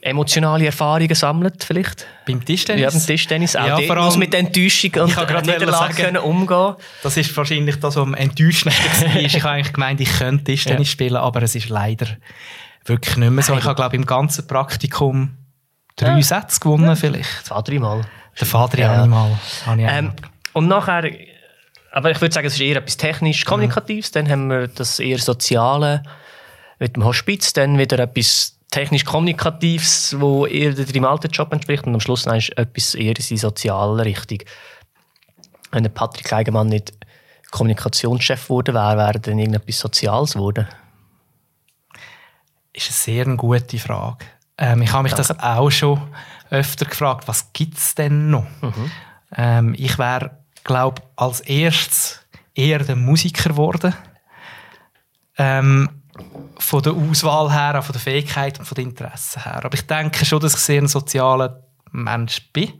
[0.00, 2.06] emotionale Erfahrungen sammelt vielleicht.
[2.26, 2.82] Beim Tischtennis?
[2.82, 3.56] Ja, beim Tischtennis.
[3.56, 8.02] Auch ja, vor allem mit Enttäuschung und Niederlage können umgehen Das ist wahrscheinlich das, was
[8.02, 9.20] am enttäuschendsten war.
[9.20, 10.92] Ich habe eigentlich gemeint, ich könnte Tischtennis ja.
[10.92, 12.06] spielen, aber es ist leider
[12.84, 13.56] wirklich nicht mehr so.
[13.56, 15.36] Ich habe, glaube ich, im ganzen Praktikum
[15.96, 16.22] drei ja.
[16.22, 17.46] Sätze gewonnen vielleicht.
[17.46, 18.02] Zwei, dreimal.
[18.38, 19.36] Der Vater ja einmal.
[19.66, 20.12] Ähm,
[20.52, 21.10] und nachher,
[21.92, 24.10] aber ich würde sagen, es ist eher etwas technisch-kommunikatives.
[24.10, 24.14] Mhm.
[24.14, 26.02] Dann haben wir das eher Soziale
[26.78, 32.00] mit dem Hospiz, dann wieder etwas technisch-kommunikatives, wo eher dem alten Job entspricht und am
[32.00, 34.38] Schluss ist etwas eher in die soziale Richtung.
[35.70, 36.92] Wenn der Patrick Eigenmann nicht
[37.50, 40.68] Kommunikationschef geworden wäre, wäre er dann irgendetwas Soziales geworden?
[42.78, 44.24] ist eine sehr gute Frage.
[44.56, 45.28] Ähm, ich habe mich Danke.
[45.28, 46.00] das auch schon
[46.50, 48.46] öfter gefragt, was gibt es denn noch?
[48.60, 48.90] Mhm.
[49.36, 52.20] Ähm, ich wäre, glaube als erstes
[52.54, 53.94] eher der Musiker geworden.
[55.36, 55.88] Ähm,
[56.58, 59.64] von der Auswahl her, von der Fähigkeit und von den Interessen her.
[59.64, 61.62] Aber ich denke schon, dass ich sehr ein sozialer
[61.92, 62.72] Mensch bin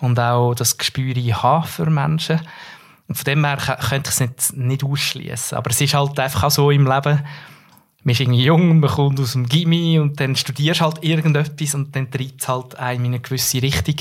[0.00, 2.40] und auch das Gespür habe für Menschen.
[3.08, 5.56] Und von dem her könnte ich es nicht, nicht ausschließen.
[5.56, 7.24] Aber es ist halt einfach auch so im Leben,
[8.04, 11.96] man ist irgendwie jung, man kommt aus dem Gimmi und dann studierst halt irgendetwas und
[11.96, 13.96] dann treibt es halt einem in eine gewisse Richtung.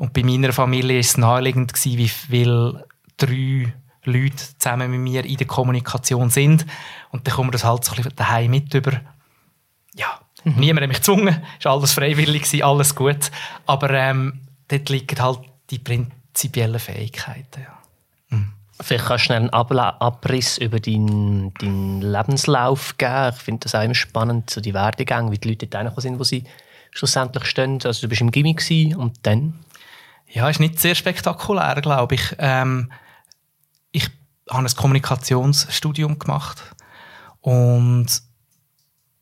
[0.00, 2.84] Und bei meiner Familie war es naheliegend, gewesen, weil
[3.18, 3.70] drei
[4.04, 6.64] Leute zusammen mit mir in der Kommunikation sind.
[7.10, 8.92] Und dann kommen wir das halt so ein bisschen daheim mit über.
[9.94, 10.54] Ja, mhm.
[10.56, 13.30] niemand hat mich gezwungen, es war alles freiwillig, alles gut.
[13.66, 17.60] Aber ähm, dort liegen halt die prinzipiellen Fähigkeiten.
[17.60, 18.38] Ja.
[18.80, 23.34] Vielleicht kannst du einen Abriss über deinen, deinen Lebenslauf geben.
[23.34, 26.24] Ich finde das auch immer spannend, so die Werdegänge, wie die Leute dort sind, wo
[26.24, 26.44] sie
[26.90, 27.80] schlussendlich stehen.
[27.84, 28.64] Also du bist im Gimmick
[28.96, 29.58] und dann?
[30.32, 32.36] Ja, ist nicht sehr spektakulär, glaube ich.
[32.38, 32.92] Ähm,
[33.90, 34.08] ich
[34.48, 36.62] habe ein Kommunikationsstudium gemacht
[37.40, 38.06] und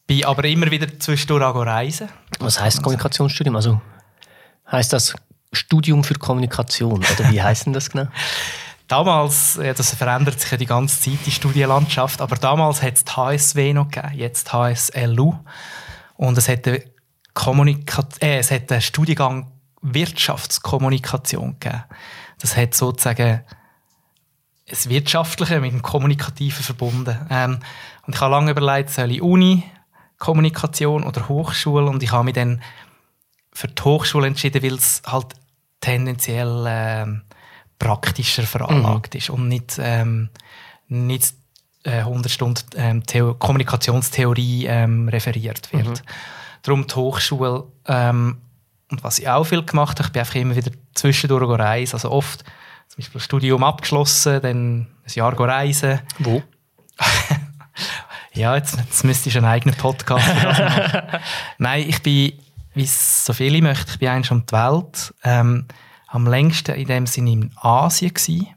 [0.07, 2.09] bin aber immer wieder zwischendurch reisen.
[2.40, 3.57] Was heißt Kommunikationsstudium?
[3.57, 3.81] Also
[4.71, 5.14] heißt das
[5.53, 8.09] Studium für Kommunikation oder wie heißt denn das genau?
[8.88, 13.05] Damals, ja, das verändert sich ja die ganze Zeit, die Studienlandschaft, aber damals hat es
[13.05, 15.35] die HSW noch gegeben, jetzt HSLU.
[16.14, 16.83] Und es hat einen,
[18.21, 19.53] äh, es hat einen Studiengang
[19.94, 21.85] Wirtschaftskommunikation gegeben.
[22.40, 23.42] Das hat sozusagen
[24.68, 27.18] das Wirtschaftliche mit dem Kommunikativen verbunden.
[27.31, 27.59] Ähm,
[28.07, 29.64] und ich habe lange überlegt, soll ich Uni,
[30.18, 31.87] Kommunikation oder Hochschule?
[31.87, 32.62] Und ich habe mich dann
[33.53, 35.27] für die Hochschule entschieden, weil es halt
[35.81, 37.22] tendenziell ähm,
[37.79, 39.18] praktischer veranlagt mhm.
[39.18, 40.29] ist und nicht, ähm,
[40.88, 41.35] nicht
[41.85, 45.87] äh, 100 Stunden ähm, Theo Kommunikationstheorie ähm, referiert wird.
[45.87, 45.94] Mhm.
[46.62, 48.38] Darum die Hochschule ähm,
[48.90, 52.11] und was ich auch viel gemacht habe, ich bin einfach immer wieder zwischendurch reisen, also
[52.11, 52.44] oft
[52.88, 56.01] zum Beispiel Studium abgeschlossen, dann ein Jahr reisen.
[56.18, 56.42] Wo?
[58.33, 61.03] ja, jetzt, jetzt müsste ich einen eigenen Podcast machen.
[61.59, 62.33] Nein, ich bin,
[62.74, 65.14] wie es so viele möchten, ich bin eigentlich um die Welt.
[65.22, 65.66] Ähm,
[66.09, 68.48] am längsten in dem Sinne in Asien gewesen.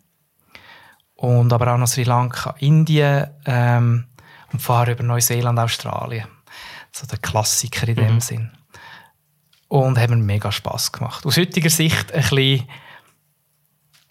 [1.15, 4.07] Und aber auch noch Sri Lanka, Indien ähm,
[4.51, 6.25] und fahre über Neuseeland, Australien.
[6.91, 8.21] So der Klassiker in dem mhm.
[8.21, 8.51] Sinn.
[9.71, 11.25] Und haben mir mega Spass gemacht.
[11.25, 12.67] Aus heutiger Sicht ein bisschen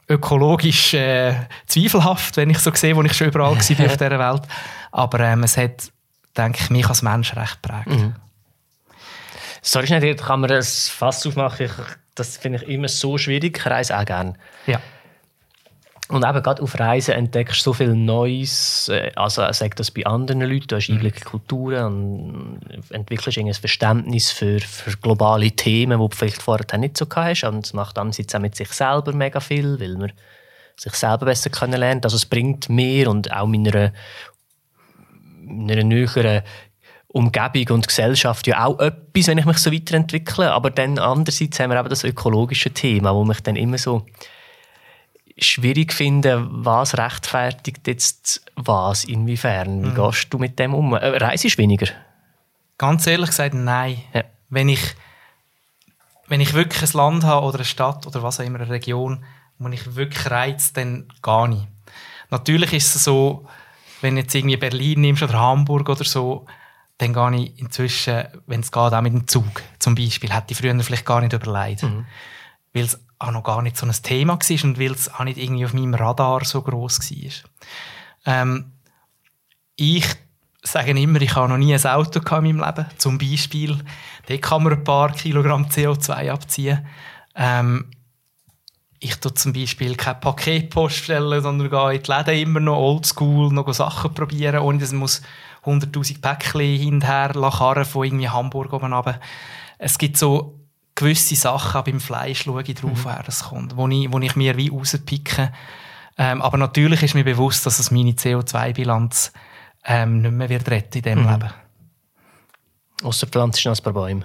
[0.08, 1.34] ökologisch äh,
[1.66, 4.42] zweifelhaft, wenn ich so sehe, wo ich schon überall war auf dieser Welt.
[4.90, 5.92] Aber ähm, es hat,
[6.34, 7.88] denke ich, mich als Mensch recht geprägt.
[7.88, 8.14] Mhm.
[9.60, 11.66] Sorry, schnell, kann man ein Fass aufmachen?
[11.66, 11.72] Ich
[12.14, 13.58] das finde ich immer so schwierig.
[13.58, 14.34] Ich reise auch gerne.
[14.66, 14.80] Ja.
[16.10, 18.88] Und eben gerade auf Reisen entdeckst du so viel Neues.
[18.88, 20.96] Äh, also sag das bei anderen Leuten, du hast mhm.
[20.96, 26.78] Einblick in Kulturen und entwickelst ein Verständnis für, für globale Themen, die du vielleicht vorher
[26.78, 27.44] nicht so hast.
[27.44, 30.12] Und es macht andererseits auch mit sich selber mega viel, weil man
[30.76, 32.04] sich selber besser kennenlernt.
[32.04, 33.92] Also es bringt mir und auch meiner,
[35.42, 36.42] meiner näheren
[37.06, 40.50] Umgebung und Gesellschaft ja auch etwas, wenn ich mich so weiterentwickle.
[40.50, 44.06] Aber dann andererseits haben wir eben das ökologische Thema, wo mich dann immer so
[45.44, 49.82] schwierig finde, was rechtfertigt jetzt was, inwiefern.
[49.82, 49.94] Wie mhm.
[49.94, 50.94] gehst du mit dem um?
[50.94, 51.88] Äh, reist weniger?
[52.78, 54.02] Ganz ehrlich gesagt, nein.
[54.14, 54.24] Ja.
[54.48, 54.94] Wenn ich
[56.30, 59.24] wenn ich wirklich ein Land habe oder eine Stadt oder was auch immer, eine Region,
[59.58, 61.66] wo ich wirklich reizt, dann gar nicht.
[62.30, 63.46] Natürlich ist es so,
[64.00, 66.46] wenn du jetzt irgendwie Berlin nimmst oder Hamburg oder so,
[66.98, 70.32] dann gehe ich inzwischen, wenn es geht, auch mit dem Zug zum Beispiel.
[70.32, 71.82] Hätte ich früher vielleicht gar nicht überlegt.
[71.82, 72.06] Mhm.
[72.72, 75.38] Weil es auch noch gar nicht so ein Thema war und weil es auch nicht
[75.38, 77.32] irgendwie auf meinem Radar so groß war.
[78.26, 78.72] Ähm,
[79.76, 80.06] ich
[80.62, 82.86] sage immer, ich habe noch nie ein Auto in meinem Leben.
[82.96, 83.78] Zum Beispiel,
[84.26, 86.86] dort kann man ein paar Kilogramm CO2 abziehen.
[87.34, 87.90] Ähm,
[88.98, 93.52] ich tue zum Beispiel kein Paketpost stellen, sondern gehe in die Läden immer noch oldschool,
[93.52, 95.08] noch Sachen probieren, ohne dass man
[95.64, 99.20] 100'000 Päckchen hinterher karren von irgendwie Hamburg oben runter.
[99.78, 100.59] Es gibt so
[101.00, 103.04] gewisse Sachen, beim Fleisch schaue ich drauf, mhm.
[103.04, 105.52] woher das kommt, wo ich, wo ich mir wie rauspicke.
[106.16, 109.32] Ähm, aber natürlich ist mir bewusst, dass es meine CO2-Bilanz
[109.84, 111.30] ähm, nicht mehr wird retten in diesem mhm.
[111.30, 111.50] Leben.
[113.02, 114.24] Ausser pflanzt noch ein paar Bäume.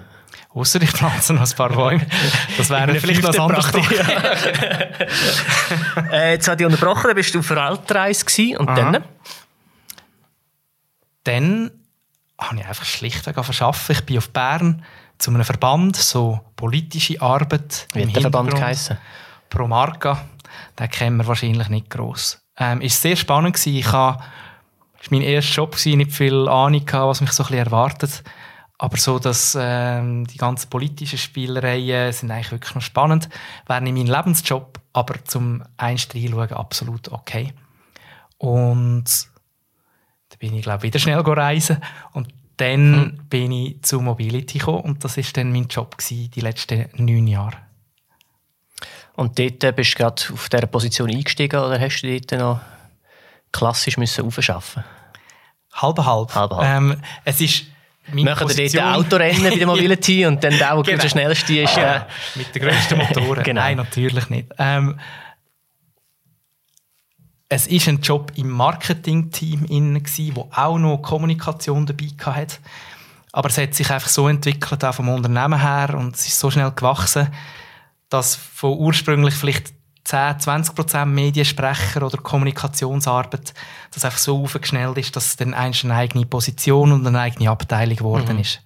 [0.50, 2.06] Außer ich pflanze noch ein paar Bäume.
[2.56, 3.72] Das wäre vielleicht noch anderes
[6.10, 8.92] äh, Jetzt habe ich unterbrochen, dann bist du auf Weltreise und Aha.
[8.92, 9.04] dann?
[11.24, 11.70] Dann
[12.38, 13.96] habe ich einfach schlichtweg verschaffen.
[13.96, 14.84] Ich bin auf Bern
[15.18, 17.88] zu einem Verband, so politische Arbeit.
[17.92, 18.98] Wie hat der Verband geheißen?
[19.48, 20.24] Pro Marca.
[20.78, 22.40] Den kennen wir wahrscheinlich nicht gross.
[22.58, 23.76] Ähm, ist sehr spannend gewesen.
[23.76, 24.22] Ich habe,
[25.00, 27.66] es war mein erster Job, gewesen, nicht viel Ahnung gehabt, was mich so ein bisschen
[27.66, 28.22] erwartet.
[28.78, 33.28] Aber so, dass ähm, die ganzen politischen Spielereien sind eigentlich wirklich noch spannend.
[33.66, 37.54] Wäre nicht mein Lebensjob, aber zum Einstreinschauen absolut okay.
[38.38, 39.04] Und
[40.28, 41.78] da bin ich, glaube wieder schnell reisen.
[42.12, 43.20] Und dann hm.
[43.28, 47.26] bin ich zu Mobility gekommen und das ist dann mein Job gewesen, die letzten neun
[47.26, 47.56] Jahre.
[49.14, 52.60] Und dort äh, bist du gerade auf dieser Position eingestiegen oder hast du dort noch
[53.52, 54.84] klassisch müssen aufschaffen?
[55.72, 56.34] Halb halb.
[56.34, 56.64] halb, halb.
[56.64, 57.64] Ähm, es ist
[58.12, 61.02] Machen wir dort Autorennen bei der Mobility und dann der, der genau.
[61.02, 61.76] der schnellste ist.
[61.76, 62.00] Äh,
[62.36, 63.42] mit den grössten Motoren.
[63.42, 63.62] genau.
[63.62, 64.48] Nein, natürlich nicht.
[64.58, 65.00] Ähm,
[67.48, 69.66] es war ein Job im Marketing-Team,
[70.34, 72.56] wo auch noch Kommunikation dabei hatte.
[73.32, 76.50] Aber es hat sich einfach so entwickelt, auch vom Unternehmen her, und es ist so
[76.50, 77.28] schnell gewachsen,
[78.08, 83.52] dass von ursprünglich vielleicht 10, 20 Prozent Mediensprecher oder Kommunikationsarbeit,
[83.92, 87.96] das einfach so aufgeschnellt ist, dass es dann eine eigene Position und eine eigene Abteilung
[87.96, 88.40] geworden mhm.
[88.40, 88.62] ist.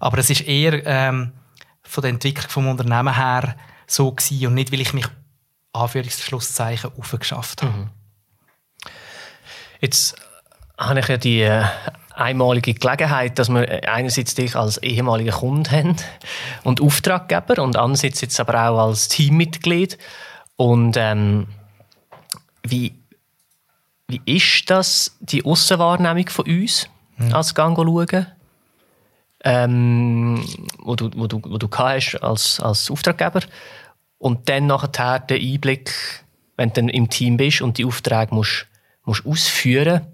[0.00, 1.32] Aber es ist eher ähm,
[1.82, 3.54] von der Entwicklung vom Unternehmen her
[3.86, 5.06] so gewesen und nicht, weil ich mich
[5.72, 7.72] Anführungsschlusszeichen aufgeschafft habe.
[7.72, 7.90] Mhm.
[9.80, 10.16] Jetzt
[10.76, 11.64] habe ich ja die äh,
[12.18, 15.96] einmalige Gelegenheit, dass wir einerseits dich als ehemaliger Kunde haben
[16.64, 19.98] und Auftraggeber und andererseits jetzt aber auch als Teammitglied.
[20.56, 21.46] Und ähm,
[22.64, 22.94] wie,
[24.08, 27.34] wie ist das, die Aussenwahrnehmung von uns mhm.
[27.34, 28.26] als Gang schauen?
[29.44, 30.44] Ähm,
[30.80, 33.40] wo du, wo du, wo du hast als, als Auftraggeber
[34.18, 35.94] und dann nachher der Einblick,
[36.56, 38.67] wenn du dann im Team bist und die Aufträge musst
[39.08, 40.06] musst ausführen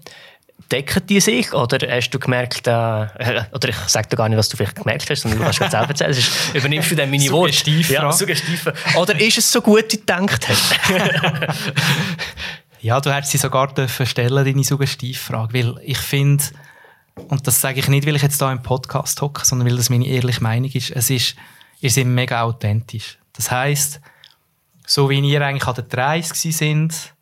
[0.71, 1.53] decken die sich?
[1.53, 2.71] Oder hast du gemerkt, äh,
[3.51, 5.71] oder ich sage dir gar nicht, was du vielleicht gemerkt hast, sondern du kannst es
[5.71, 6.11] selber erzählen.
[6.11, 7.71] Ist, übernimmst du dann meine Worte?
[7.71, 8.71] Ja, suggestiv.
[8.95, 10.75] Oder ist es so gut, wie du gedacht hast?
[12.81, 15.53] ja, du hättest sie sogar dürfen stellen, deine Suggestivfrage.
[15.53, 16.43] Weil ich finde,
[17.15, 19.89] und das sage ich nicht, weil ich jetzt da im Podcast hocke, sondern weil das
[19.89, 21.35] meine ehrliche Meinung ist, es ist,
[21.79, 23.17] ihr seid mega authentisch.
[23.33, 24.01] Das heisst,
[24.87, 27.14] so wie ihr eigentlich an der 30 sind,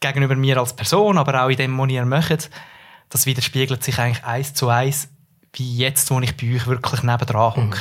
[0.00, 2.50] gegenüber mir als Person, aber auch in dem, was ihr macht,
[3.08, 5.08] das widerspiegelt sich eigentlich eins zu eins,
[5.54, 7.60] wie jetzt, wo ich bei euch wirklich nebendran hocke.
[7.60, 7.74] Mhm.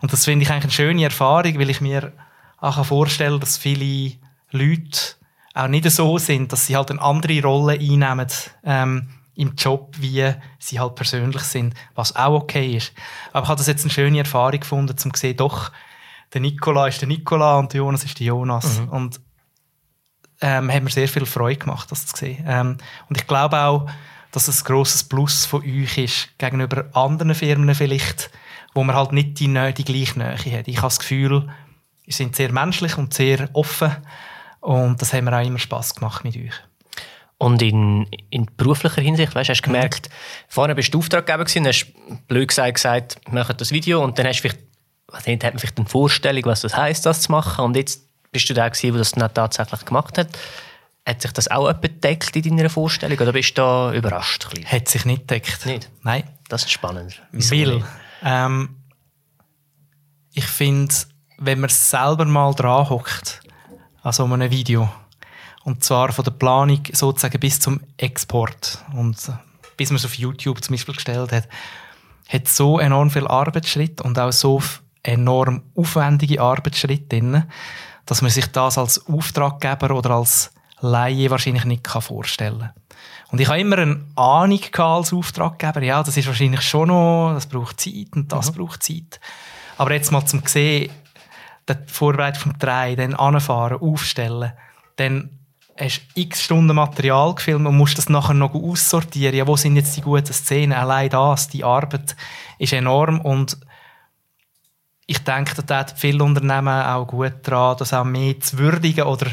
[0.00, 2.12] Und das finde ich eigentlich eine schöne Erfahrung, weil ich mir
[2.58, 4.16] auch vorstellen dass viele
[4.50, 5.16] Leute
[5.54, 8.26] auch nicht so sind, dass sie halt eine andere Rolle einnehmen
[8.64, 12.92] ähm, im Job, wie sie halt persönlich sind, was auch okay ist.
[13.32, 15.70] Aber ich habe das jetzt eine schöne Erfahrung gefunden, um zu sehen, doch,
[16.32, 18.80] der Nikola ist der Nikola und der Jonas ist der Jonas.
[18.80, 18.88] Mhm.
[18.88, 19.20] Und
[20.40, 22.44] ähm, hat mir sehr viel Freude gemacht, das zu sehen.
[22.46, 23.86] Ähm, und ich glaube auch,
[24.32, 28.30] dass es ein grosses Plus von euch ist gegenüber anderen Firmen vielleicht,
[28.74, 30.68] wo man halt nicht die, die gleiche Nähe hat.
[30.68, 31.48] Ich habe das Gefühl,
[32.04, 33.96] ihr seid sehr menschlich und sehr offen
[34.60, 36.54] und das hat mir auch immer Spass gemacht mit euch.
[37.38, 40.14] Und in, in beruflicher Hinsicht, weißt, hast du gemerkt, mhm.
[40.48, 41.92] vorher bist du Auftraggeber gewesen, hast
[42.28, 45.86] blöd gesagt, gesagt, mach das Video und dann hast du vielleicht, hat man vielleicht eine
[45.86, 49.12] Vorstellung, was das heisst, das zu machen und jetzt bist du der gewesen, der das
[49.12, 50.28] dann tatsächlich gemacht hat?
[51.06, 54.48] Hat sich das auch bedeckt in deiner Vorstellung oder bist du da überrascht?
[54.64, 55.64] Hat sich nicht gedeckt.
[55.66, 55.90] Nicht?
[56.02, 56.24] Nein.
[56.48, 57.20] Das ist spannend.
[57.32, 57.84] Weil
[58.22, 58.76] ähm,
[60.32, 60.94] ich finde,
[61.38, 63.40] wenn man selber mal dran hockt
[64.02, 64.88] an so einem Video
[65.64, 69.16] und zwar von der Planung sozusagen bis zum Export und
[69.76, 71.48] bis man es auf YouTube zum Beispiel gestellt hat,
[72.28, 74.62] hat so enorm viel Arbeitsschritt und auch so
[75.02, 77.44] enorm aufwendige Arbeitsschritt drin,
[78.06, 82.72] dass man sich das als Auftraggeber oder als Laie wahrscheinlich nicht vorstellen kann.
[83.30, 87.46] Und ich habe immer eine Ahnung als Auftraggeber, ja, das ist wahrscheinlich schon noch, das
[87.46, 88.56] braucht Zeit und das mhm.
[88.56, 89.20] braucht Zeit.
[89.78, 90.90] Aber jetzt mal zum sehen,
[91.68, 94.52] die Vorbereitung vom Drei, dann anfahren, aufstellen,
[94.96, 95.30] dann
[95.78, 99.36] hast du x Stunden Material gefilmt und musst das nachher noch aussortieren.
[99.36, 100.72] Ja, wo sind jetzt die guten Szenen?
[100.72, 102.16] Allein das, die Arbeit
[102.58, 103.58] ist enorm und
[105.06, 109.30] ich denke, da hat viele Unternehmen auch gut daran, das auch mehr zu würdigen oder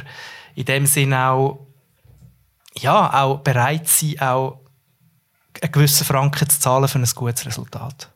[0.55, 1.67] in dem Sinne auch,
[2.77, 4.59] ja, auch bereit sein, auch
[5.61, 8.09] einen gewissen Franken zu zahlen für ein gutes Resultat.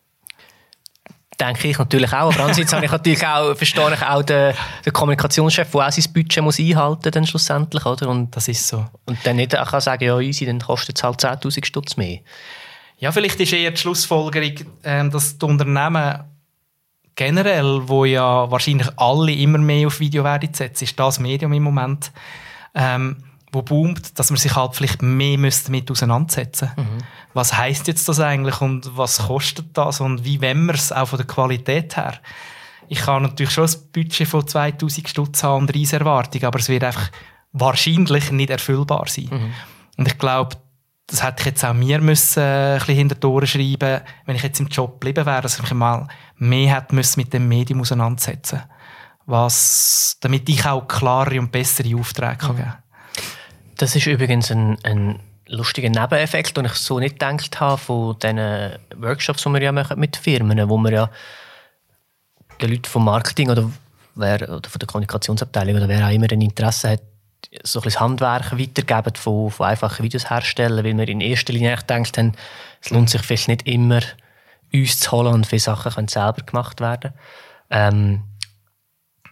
[1.40, 2.34] Denke ich natürlich auch.
[2.34, 6.12] Aber andererseits habe ich natürlich auch, verstehe ich auch den, den Kommunikationschef, der auch sein
[6.12, 8.10] Budget muss einhalten dann schlussendlich, oder?
[8.10, 8.86] Und das ist so.
[9.06, 12.20] Und dann nicht auch sagen, ja, easy, dann kostet es halt 10'000 Stutz mehr.
[12.98, 16.24] Ja, vielleicht ist eher die Schlussfolgerung, ähm, dass die Unternehmen
[17.18, 21.64] generell, wo ja wahrscheinlich alle immer mehr auf Video werden setzen, ist das Medium im
[21.64, 22.12] Moment,
[22.74, 23.18] ähm,
[23.52, 27.04] wo boomt, dass man sich halt vielleicht mehr damit auseinandersetzen mhm.
[27.34, 31.10] Was heißt jetzt das eigentlich und was kostet das und wie wenn man es auch
[31.10, 32.16] von der Qualität her?
[32.88, 36.84] Ich kann natürlich schon ein Budget von 2000 Stutz haben und Reiserwartung, aber es wird
[36.84, 37.12] einfach
[37.52, 39.30] wahrscheinlich nicht erfüllbar sein.
[39.30, 39.54] Mhm.
[39.98, 40.56] Und ich glaube,
[41.08, 44.36] das hätte ich jetzt auch mir müssen, äh, ein bisschen hinter die Ohren schreiben wenn
[44.36, 47.48] ich jetzt im Job geblieben wäre, dass ich mich mal mehr hätte müssen mit dem
[47.48, 48.64] Medium auseinandersetzen.
[49.26, 52.74] Was, damit ich auch klare und bessere Aufträge kann geben.
[53.78, 58.78] Das ist übrigens ein, ein lustiger Nebeneffekt, den ich so nicht gedacht habe von diesen
[58.96, 61.10] Workshops, die wir ja machen mit Firmen, wo wir ja
[62.62, 63.70] den Leuten vom Marketing oder,
[64.16, 67.02] wer, oder von der Kommunikationsabteilung oder wer auch immer ein Interesse hat,
[67.64, 71.76] so ein bisschen Handwerk weitergeben von, von einfachen Videos herstellen, weil wir in erster Linie
[71.78, 72.34] gedacht haben,
[72.82, 74.02] es lohnt sich vielleicht nicht immer,
[74.74, 77.14] uns zu holen und viele Sachen können selber gemacht werden.
[77.70, 78.24] Ähm,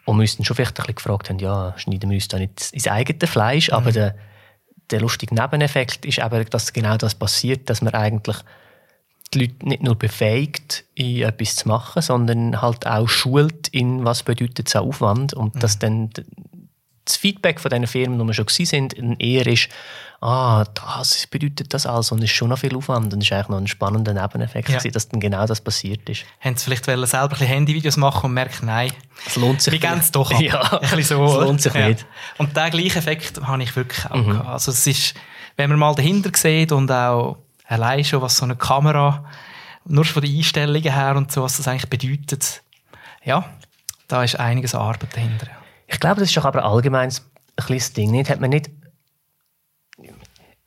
[0.06, 2.38] und wir uns dann schon vielleicht ein bisschen gefragt haben, ja, schneiden wir uns da
[2.38, 3.76] nicht ins eigene Fleisch, mhm.
[3.76, 4.16] aber der,
[4.92, 8.38] der lustige Nebeneffekt ist eben, dass genau das passiert, dass man eigentlich
[9.34, 14.24] die Leute nicht nur befähigt, in etwas zu machen, sondern halt auch schult in, was
[14.24, 15.60] bedeutet es Aufwand und mhm.
[15.60, 16.12] dass dann
[17.06, 19.70] das Feedback von diesen Firmen, die wir schon sind, eher ist,
[20.22, 23.50] ah, das bedeutet das also und ist schon noch viel Aufwand und es ist eigentlich
[23.50, 24.80] noch ein spannender Nebeneffekt, ja.
[24.92, 26.26] dass dann genau das passiert ist.
[26.40, 28.92] Haben Sie vielleicht selber ein bisschen Handyvideos machen und merken, nein,
[29.26, 30.42] es lohnt sich Wir es doch ab.
[30.42, 31.90] Ja, ein so, es lohnt sich ja.
[31.90, 32.06] nicht.
[32.38, 34.32] Und den gleichen Effekt habe ich wirklich auch mhm.
[34.32, 34.50] gehabt.
[34.50, 35.14] Also es ist,
[35.58, 37.38] wenn man mal dahinter sieht und auch
[37.68, 39.26] allein schon, was so eine Kamera,
[39.86, 42.64] nur von den Einstellungen her und so, was das eigentlich bedeutet,
[43.24, 43.48] ja,
[44.08, 45.48] da ist einiges Arbeit dahinter.
[45.88, 48.12] Ich glaube, das ist doch aber allgemein ein kleines Ding.
[48.12, 48.30] Nicht?
[48.30, 48.70] Hat man nicht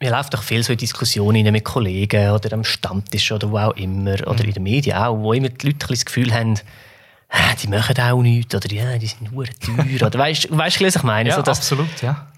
[0.01, 3.77] mir läuft doch viel so in Diskussionen mit Kollegen oder am Stammtisch oder wo auch
[3.77, 4.49] immer, oder mhm.
[4.49, 6.55] in den Medien auch, wo immer die Leute das Gefühl haben,
[7.63, 11.03] die machen auch nichts, oder ja, die sind nur teuer, oder weißt du, was ich
[11.03, 11.31] meine?
[11.31, 12.29] Ja, so, dass, absolut, ja.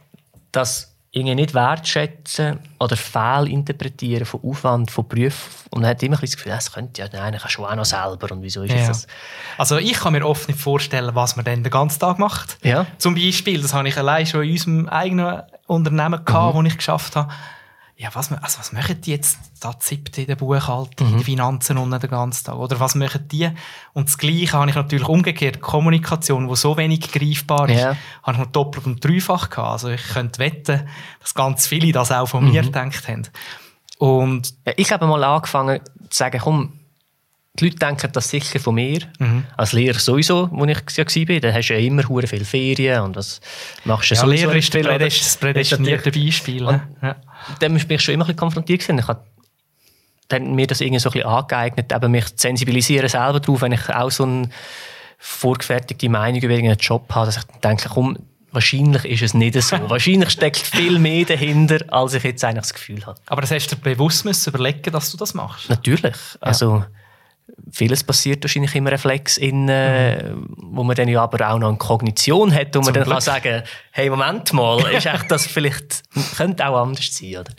[0.52, 5.50] Dass irgendwie nicht wertschätzen oder fehlinterpretieren von Aufwand, von Berufen.
[5.70, 7.84] Und man hat immer das Gefühl, das könnte ja nein, ich kann schon auch noch
[7.84, 8.30] selber.
[8.30, 8.86] Und wieso ist ja.
[8.86, 9.08] das?
[9.58, 12.58] Also ich kann mir oft nicht vorstellen, was man dann den ganzen Tag macht.
[12.62, 12.86] Ja.
[12.98, 16.64] Zum Beispiel, das habe ich allein schon in unserem eigenen Unternehmen gehabt, mhm.
[16.64, 17.32] das ich geschafft habe
[18.00, 21.12] ja, was, also was machen die jetzt da siebte in der Buchhaltung, mhm.
[21.12, 22.56] in den Finanzen und den ganzen Tag?
[22.56, 23.50] Oder was machen die?
[23.92, 25.60] Und das Gleiche habe ich natürlich umgekehrt.
[25.60, 27.96] Kommunikation, die so wenig greifbar ist, yeah.
[28.22, 29.68] habe ich noch doppelt und dreifach gehabt.
[29.68, 30.88] Also ich könnte wetten,
[31.20, 32.52] dass ganz viele das auch von mhm.
[32.52, 33.28] mir gedacht haben.
[33.98, 36.72] Und ich habe mal angefangen zu sagen, komm,
[37.58, 39.00] die Leute denken das sicher von mir.
[39.18, 39.44] Mhm.
[39.58, 43.02] Als Lehrer sowieso, wo ich ja war, da hast du ja immer hure viele Ferien
[43.02, 43.42] und was
[43.84, 46.64] machst du ja, sowieso Lehrer ist viel, das prädestinierte Beispiel.
[46.64, 46.88] Ne?
[47.02, 47.16] Ja.
[47.58, 48.98] Dann bin ich schon immer ein bisschen konfrontiert gewesen.
[48.98, 49.24] Ich habe
[50.28, 53.72] dann mir das irgendwie so ein bisschen angeeignet, eben mich zu sensibilisieren selber darauf, wenn
[53.72, 54.48] ich auch so eine
[55.18, 58.16] vorgefertigte Meinung über irgendeinen Job habe, dass ich denke, komm,
[58.52, 59.76] wahrscheinlich ist es nicht so.
[59.88, 63.20] wahrscheinlich steckt viel mehr dahinter, als ich jetzt eigentlich das Gefühl habe.
[63.26, 65.68] Aber das hast du dir bewusst müssen überlegen, dass du das machst?
[65.68, 66.16] Natürlich.
[66.40, 66.86] Also, ja
[67.70, 70.56] vieles passiert wahrscheinlich im Reflex, in, äh, mhm.
[70.56, 73.14] wo man dann ja aber auch noch eine Kognition hat, wo man dann Glück.
[73.14, 76.02] kann sagen, hey, Moment mal, ist echt das vielleicht,
[76.36, 77.52] könnte auch anders sein, oder?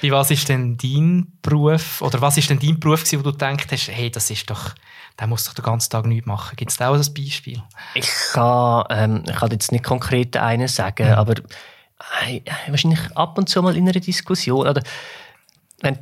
[0.00, 3.36] Wie was ist denn dein Beruf, oder was ist denn dein Beruf gewesen, wo du
[3.36, 4.74] denkst hast, hey, das ist doch,
[5.18, 6.56] der muss doch den ganzen Tag nichts machen.
[6.56, 7.62] Gibt es da auch ein Beispiel?
[7.94, 11.14] Ich kann, ähm, ich kann jetzt nicht konkret einen sagen, mhm.
[11.14, 11.34] aber
[12.26, 14.82] äh, wahrscheinlich ab und zu mal in einer Diskussion, oder
[15.80, 15.98] wenn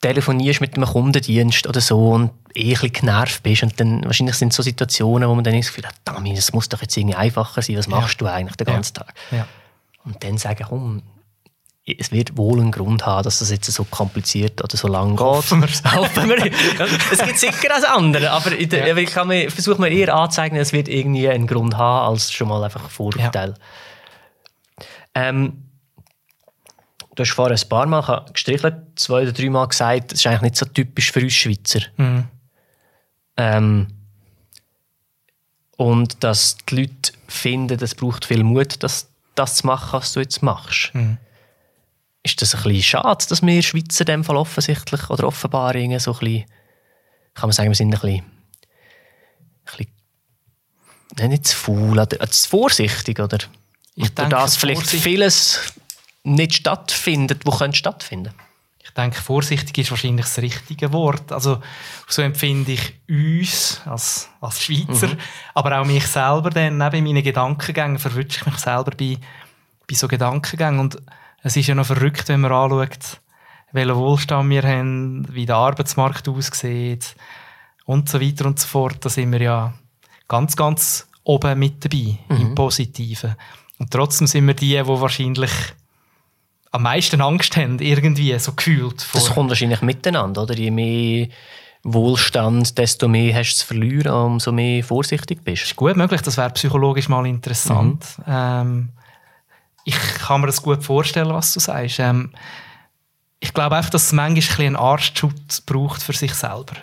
[0.00, 4.50] telefonierst mit einem Kundendienst oder so und eh ein genervt bist und dann wahrscheinlich sind
[4.50, 7.62] es so Situationen, wo man dann das Gefühl hat, das muss doch jetzt irgendwie einfacher
[7.62, 8.26] sein, was machst ja.
[8.26, 9.02] du eigentlich den ganzen ja.
[9.02, 9.14] Tag?
[9.32, 9.48] Ja.
[10.04, 11.02] Und dann sagen, komm,
[11.84, 15.20] es wird wohl einen Grund haben, dass das jetzt so kompliziert oder so lang geht.
[15.20, 15.82] Hoffen wir's.
[15.84, 16.36] Hoffen wir.
[17.12, 18.94] es gibt sicher auch andere, aber ich, Ja.
[18.96, 22.48] ich kann mir, versuche mir eher anzuzeigen, es wird irgendwie einen Grund haben, als schon
[22.48, 23.54] mal einfach ein Vorurteil.
[25.14, 25.67] Ähm,
[27.18, 30.42] du hast vorhin ein paar Mal gestrichelt, zwei oder drei Mal gesagt, das ist eigentlich
[30.42, 31.80] nicht so typisch für uns Schweizer.
[31.96, 32.24] Mhm.
[33.36, 33.86] Ähm,
[35.76, 40.20] und dass die Leute finden, es braucht viel Mut, das, das zu machen, was du
[40.20, 40.94] jetzt machst.
[40.94, 41.18] Mhm.
[42.22, 45.98] Ist das ein bisschen schade, dass wir Schweizer in dem Fall offensichtlich oder offenbar irgendwie
[45.98, 46.44] so ein bisschen,
[47.34, 48.24] kann man sagen, wir sind ein bisschen,
[49.66, 49.86] ein
[51.14, 53.38] bisschen nicht zu faul, oder zu vorsichtig, oder?
[53.96, 55.72] Ich denke, das vielleicht Vorsicht- vieles
[56.34, 58.34] nicht stattfindet, wo könnte stattfinden.
[58.82, 61.30] Ich denke, vorsichtig ist wahrscheinlich das richtige Wort.
[61.30, 61.60] Also,
[62.08, 65.10] so empfinde ich uns als, als Schweizer,
[65.54, 69.18] aber auch mich selber dann neben meinen Gedankengängen verwünsche ich mich selber bei,
[69.86, 70.80] bei so Gedankengängen.
[70.80, 71.02] Und
[71.42, 73.20] es ist ja noch verrückt, wenn man anschaut,
[73.72, 77.14] welchen Wohlstand wir haben, wie der Arbeitsmarkt aussieht
[77.84, 79.04] und so weiter und so fort.
[79.04, 79.74] Da sind wir ja
[80.26, 83.36] ganz, ganz oben mit dabei, im Positiven.
[83.78, 85.52] Und trotzdem sind wir die, die wahrscheinlich
[86.70, 89.02] am meisten Angst haben, irgendwie so gefühlt.
[89.02, 89.20] Vor.
[89.20, 90.54] Das kommt wahrscheinlich miteinander, oder?
[90.54, 91.28] Je mehr
[91.82, 95.64] Wohlstand, desto mehr hast du zu verlieren, umso mehr vorsichtig bist.
[95.64, 98.04] ist gut möglich, das wäre psychologisch mal interessant.
[98.26, 98.90] Ähm,
[99.84, 101.98] ich kann mir das gut vorstellen, was du sagst.
[102.00, 102.32] Ähm,
[103.40, 106.74] ich glaube einfach, dass es manchmal ein einen Arschschutz braucht für sich selber.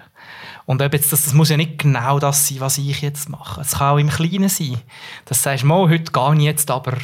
[0.66, 3.62] Und ob jetzt das, das muss ja nicht genau das sein, was ich jetzt mache.
[3.62, 4.82] Es kann auch im Kleinen sein.
[5.26, 6.98] Dass du sagst, mal, heute gehe ich jetzt aber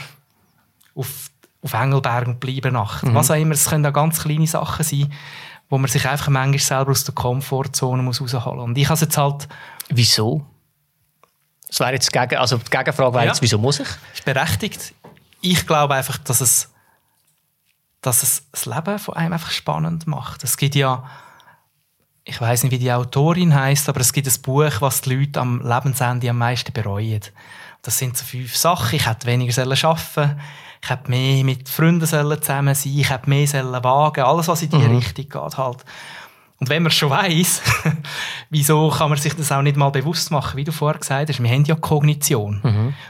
[0.96, 1.30] auf,
[1.62, 3.04] auf Engelberg und bleibe Nacht.
[3.14, 5.12] Was auch immer, es können auch ganz kleine Sachen sein,
[5.70, 8.66] wo man sich einfach manchmal selber aus der Komfortzone muss rausholen muss.
[8.66, 9.48] Und ich habe es jetzt halt
[9.90, 10.46] Wieso?
[11.68, 13.30] Das wäre jetzt gegen, also die Gegenfrage wäre Ja.
[13.32, 13.88] jetzt, wieso muss ich?
[14.14, 14.94] ist berechtigt.
[15.42, 16.70] Ich glaube einfach, dass es,
[18.02, 20.44] dass es das Leben von einem einfach spannend macht.
[20.44, 21.04] Es gibt ja,
[22.24, 25.40] ich weiß nicht, wie die Autorin heißt, aber es gibt ein Buch, was die Leute
[25.40, 27.22] am Lebensende am meisten bereuen.
[27.82, 28.96] Das sind so fünf Sachen.
[28.96, 30.40] Ich hätte weniger sollen arbeiten
[30.84, 34.64] ich hätte mehr mit Freunden sollen zusammen sein ich hätte mehr sollen wagen alles, was
[34.64, 35.58] in die Richtung geht.
[35.58, 35.86] Halt.
[36.60, 37.62] Und wenn man schon weiss,
[38.50, 40.58] wieso kann man sich das auch nicht mal bewusst machen?
[40.58, 42.62] Wie du vorher gesagt hast, wir haben ja Kognition.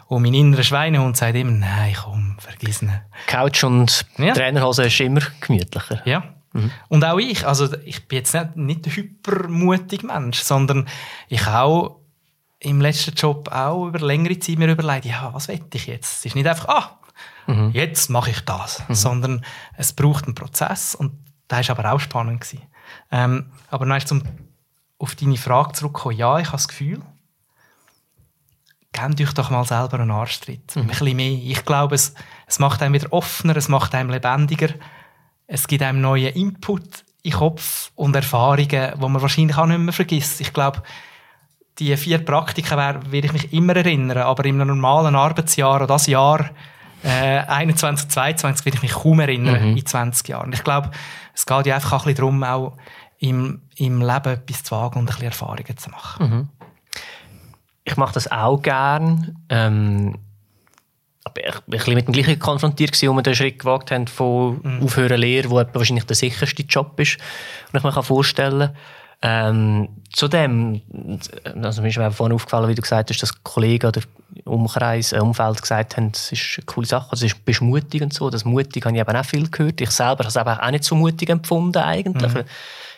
[0.08, 2.92] Und mein innerer Schweinehund sagt immer, nein, komm, vergiss ihn.
[3.28, 4.34] Couch und Ja.
[4.34, 6.02] Trainerhose ist immer gemütlicher.
[6.06, 6.24] Ja.
[6.90, 10.88] Und auch ich, also ich bin jetzt nicht, nicht ein hypermutig Mensch, sondern
[11.30, 12.01] ich auch
[12.62, 16.20] im letzten Job auch über längere Zeit mir überlegt, ja, was will ich jetzt?
[16.20, 16.99] Es ist nicht einfach, ah,
[17.74, 19.43] jetzt mache ich das, sondern
[19.76, 21.14] es braucht einen Prozess und
[21.47, 22.41] das war aber auch spannend.
[22.41, 22.62] Gewesen.
[23.12, 24.24] Ähm, aber dann zum
[24.99, 27.01] auf deine Frage zurückkommen, ja, ich habe das Gefühl,
[28.93, 30.78] gebt euch doch mal selber einen Arschtritt.
[30.78, 31.32] Ein bisschen mehr.
[31.32, 32.14] Ich glaube, es,
[32.45, 34.70] es macht einem wieder offener, es macht einem lebendiger.
[35.47, 39.93] Es gibt einem neuen Input in Kopf und Erfahrungen, die man wahrscheinlich auch nicht mehr
[39.93, 40.39] vergisst.
[40.39, 40.84] Ich glaube,
[41.82, 46.06] die vier Praktika werde ich mich immer erinnern, aber in einem normalen Arbeitsjahr oder das
[46.06, 46.52] Jahr
[47.04, 50.54] äh, 21, 22 werde ich mich kaum erinnern in 20 Jahren.
[50.54, 50.92] Ich glaube,
[51.34, 52.78] es geht ja einfach auch ein bisschen darum, auch
[53.18, 56.50] im, im Leben etwas zu wagen und ein bisschen Erfahrungen zu machen.
[57.84, 59.36] Ich mache das auch gern.
[59.50, 60.20] Ähm,
[61.24, 63.90] aber ich war ein bisschen mit dem gleichen konfrontiert, gewesen, wo wir den Schritt gewagt
[63.90, 67.18] haben von Aufhören Lehre, wo wahrscheinlich der sicherste Job ist,
[67.72, 68.76] und ich mir kann vorstellen
[69.22, 70.82] ähm, Zudem,
[71.62, 74.02] also mir ist mir vorhin aufgefallen, wie du gesagt hast, dass Kollegen oder
[74.44, 78.14] Umkreis, äh, Umfeld gesagt haben, das ist eine coole Sache, das ist, bist mutig und
[78.14, 78.30] so.
[78.30, 79.80] Das mutig habe ich eben auch viel gehört.
[79.80, 82.46] Ich selber habe es eben auch nicht so mutig empfunden eigentlich.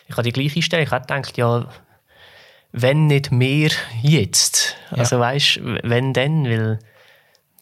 [0.08, 0.84] Ich habe die gleiche Einstellung.
[0.84, 1.66] Ich habe gedacht, ja,
[2.72, 3.70] wenn nicht mehr
[4.02, 4.76] jetzt.
[4.90, 6.78] Also weißt, wenn dann, weil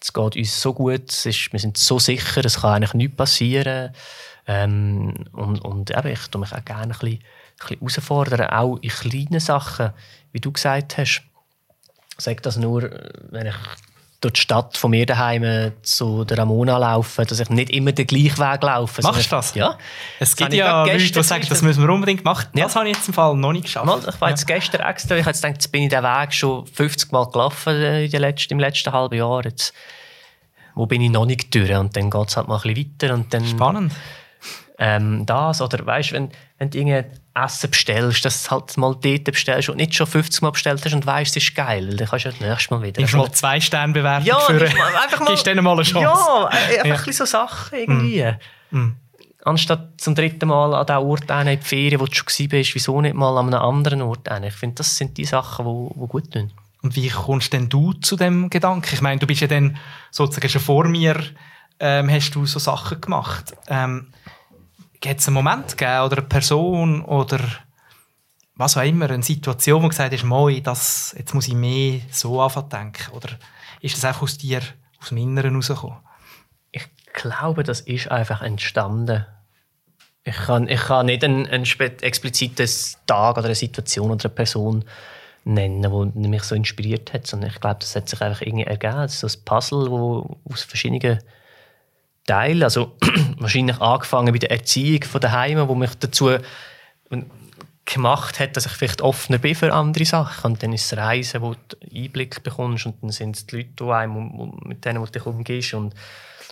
[0.01, 3.17] es geht uns so gut, es ist, wir sind so sicher, es kann eigentlich nichts
[3.17, 3.95] passieren.
[4.47, 7.21] Ähm, und und eben, ich tue mich auch gerne ein bisschen,
[7.63, 9.91] bisschen herausfordern, auch in kleinen Sachen,
[10.33, 11.23] wie du gesagt hast.
[12.19, 12.91] Sag das nur,
[13.31, 13.57] wenn ich
[14.23, 18.07] durch die Stadt von mir daheim zu der Ramona laufe, dass ich nicht immer den
[18.07, 19.03] gleichen Weg laufe.
[19.03, 19.55] Machst du das?
[19.55, 19.77] Ja.
[20.21, 22.49] Es gibt ich ja Leute, die sagen, das müssen wir unbedingt machen.
[22.55, 22.65] Ja.
[22.65, 23.87] Das habe ich jetzt im Fall noch nicht geschafft.
[23.87, 26.33] Mal, ich war jetzt gestern extra, ich habe jetzt gedacht, jetzt bin ich den Weg
[26.33, 29.45] schon 50 Mal gelaufen äh, letzten, im letzten halben Jahr.
[29.45, 29.75] Jetzt,
[30.77, 31.73] wo bin ich noch nicht durch?
[31.75, 33.15] Und dann geht es halt mal ein bisschen weiter.
[33.15, 33.93] Und dann, Spannend.
[34.79, 39.24] ähm, das, oder weißt wenn, wenn du irgendein Essen bestellst, dass du halt mal dort
[39.24, 42.24] bestellst und nicht schon 50 Mal bestellt hast und weißt, es ist geil, dann kannst
[42.24, 43.01] du ja das nächste Mal wieder.
[43.01, 46.03] Nimmst mal zwei Sterne bewertung ja, für einfach mal, Gibst denen mal eine Chance.
[46.03, 46.83] Ja, einfach Ja.
[46.83, 48.33] ein bisschen so Sachen irgendwie.
[48.70, 48.93] Mm.
[49.45, 52.74] Anstatt zum dritten Mal an den Ort hin in die Ferien, wo du schon bist,
[52.74, 54.45] wieso nicht mal an einem anderen Ort hin?
[54.45, 56.53] Ich finde, das sind die Sachen, die, die gut tun.
[56.83, 58.91] Und wie kommst denn du zu dem Gedanken?
[58.93, 59.76] Ich meine, du bist ja dann
[60.11, 61.16] sozusagen schon vor mir
[61.80, 63.55] ähm, hast du so Sachen gemacht.
[63.68, 64.09] Ähm,
[65.05, 67.40] es einen Moment gegeben oder eine Person oder
[68.55, 72.40] was auch immer, eine Situation, wo gesagt hast, Moi, das, jetzt muss ich mehr so
[72.40, 73.12] anfangen denken?
[73.12, 73.30] Oder
[73.80, 74.61] ist das einfach aus dir,
[75.00, 75.98] aus dem Inneren herausgekommen?
[76.70, 79.26] Ich glaube, das ist einfach entstanden.
[80.24, 82.68] Ich kann, ich kann nicht einen, einen expliziten
[83.07, 84.84] Tag oder eine Situation oder eine Person
[85.44, 88.94] nennen, die mich so inspiriert hat, sondern ich glaube, das hat sich einfach irgendwie ergeben.
[88.94, 91.18] Das ist so ein Puzzle, wo aus verschiedenen
[92.27, 92.97] Teilen, also
[93.39, 96.39] wahrscheinlich angefangen bei der Erziehung von daheim, wo mich dazu
[97.85, 100.53] gemacht hat, dass ich vielleicht offener bin für andere Sachen.
[100.53, 103.70] Und dann ist es Reisen, wo du Einblick bekommst und dann sind es die Leute,
[103.81, 105.95] die einem, mit denen du dich umgehst und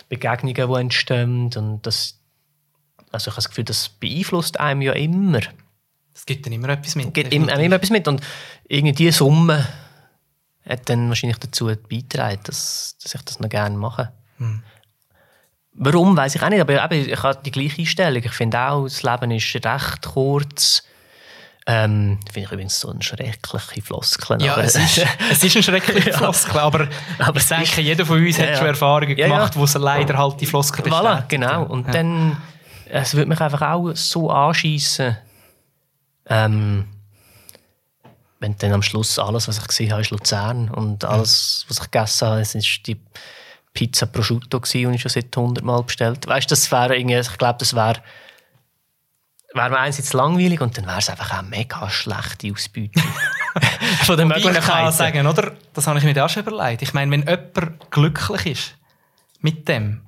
[0.09, 1.51] Begegnungen, die entstehen.
[1.55, 2.19] Und das,
[3.11, 5.39] also ich habe das Gefühl, das beeinflusst einem ja immer.
[6.13, 7.07] Es gibt dann immer etwas mit.
[7.07, 8.07] Es gibt immer, immer etwas mit.
[8.07, 8.21] Und
[8.67, 9.67] irgendwie diese Summe
[10.67, 14.11] hat dann wahrscheinlich dazu beigetragen, dass, dass ich das noch gerne mache.
[14.37, 14.63] Hm.
[15.73, 18.21] Warum, weiß ich auch nicht, aber eben, ich habe die gleiche Einstellung.
[18.23, 20.83] Ich finde auch, das Leben ist recht kurz.
[21.67, 24.41] Ähm, finde ich übrigens so eine schreckliche Floskel.
[24.41, 26.87] Ja, es ist, es ist eine schreckliche Floskel, aber,
[27.19, 29.61] aber ich denke, jeder von uns ja, hat schon Erfahrungen ja, gemacht, ja.
[29.61, 31.07] wo es leider halt die Floskel bestätigt.
[31.07, 31.63] Voilà, genau.
[31.63, 31.93] Und ja.
[31.93, 32.37] dann,
[32.89, 35.15] es würde mich einfach auch so anschießen,
[36.27, 36.87] ähm,
[38.39, 41.91] wenn dann am Schluss alles, was ich gesehen habe, ist Luzern und alles, was ich
[41.91, 42.99] gegessen habe, ist die
[43.73, 46.27] Pizza Prosciutto gewesen, und ich schon seit 100 Mal bestellt.
[46.27, 48.01] Weißt, du, das wäre irgendwie, ich glaube, das wäre
[49.53, 53.01] wäre mir einerseits langweilig und dann wäre es einfach auch mega schlechte Ausbeute
[54.03, 54.59] von den Möglichkeiten.
[54.59, 55.53] Ich kann sagen, oder?
[55.73, 56.81] Das habe ich mir auch schon überlegt.
[56.81, 58.75] Ich meine, wenn jemand glücklich ist
[59.41, 60.01] mit dem,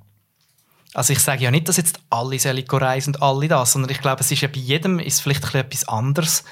[0.93, 4.21] also ich sage ja nicht, dass jetzt alle reisen und alle das, sondern ich glaube,
[4.21, 6.43] es ist ja bei jedem ist vielleicht etwas anderes,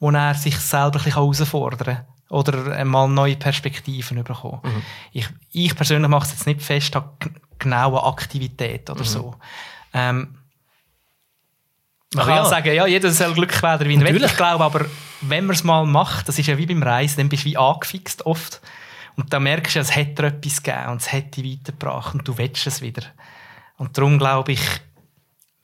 [0.00, 4.60] wo er sich selber ein herausfordern kann oder mal neue Perspektiven bekommen.
[4.62, 4.82] Mhm.
[5.12, 7.10] Ich, ich persönlich mache es jetzt nicht fest an
[7.58, 9.04] genaue Aktivität oder mhm.
[9.04, 9.34] so.
[9.94, 10.38] Ähm,
[12.14, 12.44] man kann ja.
[12.46, 14.24] sagen, ja, jeder soll glücklich werden, wie er will.
[14.24, 14.86] Ich glaube aber,
[15.20, 17.56] wenn man es mal macht, das ist ja wie beim Reisen, dann bist du wie
[17.56, 18.60] angefixt oft.
[19.16, 22.66] Und dann merkst du, es dir etwas gegeben und es dich weitergebracht und du willst
[22.66, 23.02] es wieder.
[23.76, 24.62] Und darum glaube ich,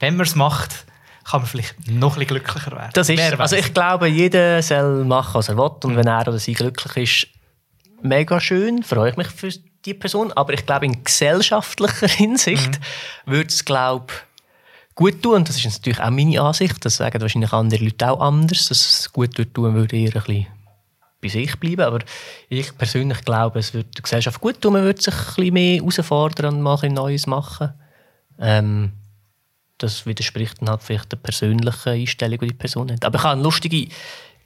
[0.00, 0.86] wenn man es macht,
[1.24, 2.90] kann man vielleicht noch ein glücklicher werden.
[2.92, 5.70] Das ist, also ich glaube, jeder soll machen, was er will.
[5.84, 7.28] Und wenn er oder sie glücklich ist,
[8.02, 9.50] mega schön, freue ich mich für
[9.84, 10.32] die Person.
[10.32, 12.80] Aber ich glaube, in gesellschaftlicher Hinsicht
[13.26, 13.32] mhm.
[13.32, 14.12] würde es, glaube
[14.94, 15.36] gut tun.
[15.36, 16.84] Und das ist natürlich auch meine Ansicht.
[16.84, 18.68] Das sagen wahrscheinlich andere Leute auch anders.
[18.68, 20.46] Dass es gut tun würde eher ein bisschen
[21.20, 21.82] bei sich bleiben.
[21.82, 22.00] Aber
[22.48, 24.74] ich persönlich glaube, es würde der Gesellschaft gut tun.
[24.74, 27.72] Man würde sich ein bisschen mehr herausfordern und mal ein Neues machen.
[28.38, 28.92] Ähm,
[29.78, 33.04] das widerspricht dann halt vielleicht der persönlichen Einstellung, die die Person hat.
[33.04, 33.88] Aber ich hatte eine lustige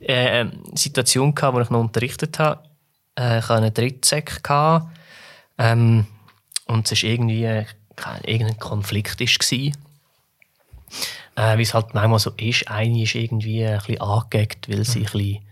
[0.01, 2.63] äh, Situation, gehabt, wo ich noch unterrichtet habe.
[3.19, 4.41] Äh, ich hatte einen Drittsek.
[5.59, 6.07] Ähm,
[6.67, 7.65] und es war irgendwie äh,
[8.25, 9.21] irgendein Konflikt.
[9.21, 9.59] War.
[11.37, 12.69] Äh, Wie es halt manchmal so ist.
[12.69, 15.48] Eine ist irgendwie ein bisschen angeeckt, weil sie ein bisschen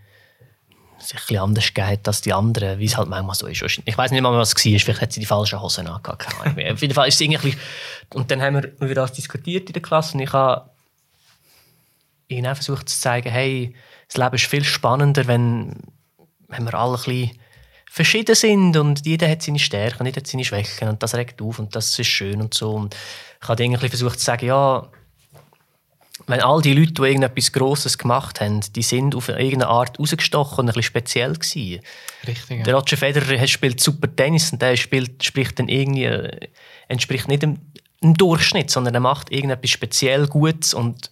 [1.07, 3.63] sich ein anders geht als die anderen, wie es halt manchmal so ist.
[3.85, 4.79] Ich weiß nicht mal, was es war.
[4.79, 6.27] Vielleicht hat sie die falschen Hosen angehabt.
[6.27, 7.57] Auf jeden Fall ist es irgendwie...
[8.15, 10.71] Und dann haben wir über das diskutiert in der Klasse und ich habe
[12.29, 13.75] ihnen versucht zu zeigen, hey,
[14.09, 15.75] das Leben ist viel spannender, wenn,
[16.49, 17.39] wenn wir alle ein bisschen
[17.91, 21.59] verschieden sind und jeder hat seine Stärken, jeder hat seine Schwächen und das regt auf
[21.59, 22.73] und das ist schön und so.
[22.73, 22.97] Und
[23.43, 24.89] ich habe irgendwie versucht zu sagen, ja,
[26.27, 30.61] wenn all die Leute, die irgendetwas Grosses gemacht haben, die sind auf irgendeine Art rausgestochen
[30.61, 31.83] und ein bisschen speziell gewesen.
[32.27, 32.65] Richtig, ja.
[32.65, 36.49] Der Roger Federer spielt super Tennis und der spielt, spricht dann irgendwie, äh,
[36.89, 37.59] entspricht nicht dem,
[38.03, 41.11] dem, Durchschnitt, sondern er macht irgendetwas speziell Gutes und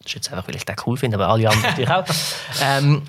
[0.00, 2.04] das ist jetzt einfach, weil ich den cool finde, aber alle anderen natürlich auch.
[2.62, 3.02] Ähm,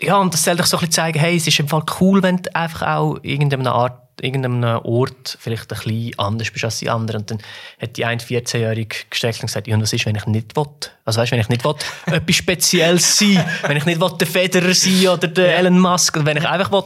[0.00, 2.22] ja, und das soll dich so ein bisschen zeigen, hey, es ist im Fall cool,
[2.22, 6.90] wenn du einfach auch irgendeine Art irgendeinem Ort vielleicht ein bisschen anders bist als die
[6.90, 7.22] anderen.
[7.22, 7.38] Und dann
[7.80, 10.66] hat die ein 14-Jährige gestellt und gesagt, ja, was ist, wenn ich nicht will?
[11.04, 11.74] Also weißt, wenn ich nicht will,
[12.06, 16.26] etwas Spezielles sein, wenn ich nicht will, der Federer sein oder der Elon Musk, oder
[16.26, 16.84] wenn ich einfach will,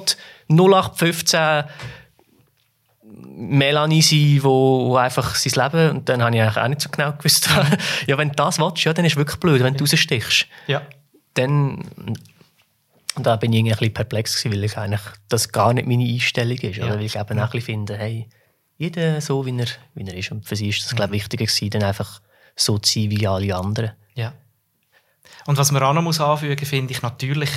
[0.50, 1.64] 0815
[3.38, 6.88] Melanie sein, wo, wo einfach sein Leben, und dann habe ich eigentlich auch nicht so
[6.88, 7.48] genau gewusst,
[8.06, 10.46] ja, wenn du das willst, ja, dann ist es wirklich blöd, wenn du rausstichst.
[10.66, 10.82] Ja.
[11.34, 11.84] Dann
[13.18, 16.04] und da bin ich ein bisschen perplex gewesen, weil ich eigentlich das gar nicht meine
[16.04, 16.76] Einstellung ist.
[16.76, 16.86] Ja.
[16.86, 16.94] Oder?
[16.94, 17.46] Weil ich eben ja.
[17.46, 18.28] auch ein finde, hey,
[18.76, 20.30] jeder so, wie er, wie er ist.
[20.30, 22.20] Und für sie ist das, glaube ich, wichtiger gewesen, dann einfach
[22.54, 23.92] so zu sein wie alle anderen.
[24.14, 24.32] Ja.
[25.46, 27.50] Und was man auch noch muss anfügen finde ich, natürlich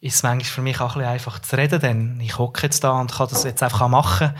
[0.00, 2.84] ist es manchmal für mich auch ein bisschen einfach zu reden, denn ich hocke jetzt
[2.84, 4.34] da und kann das jetzt einfach machen.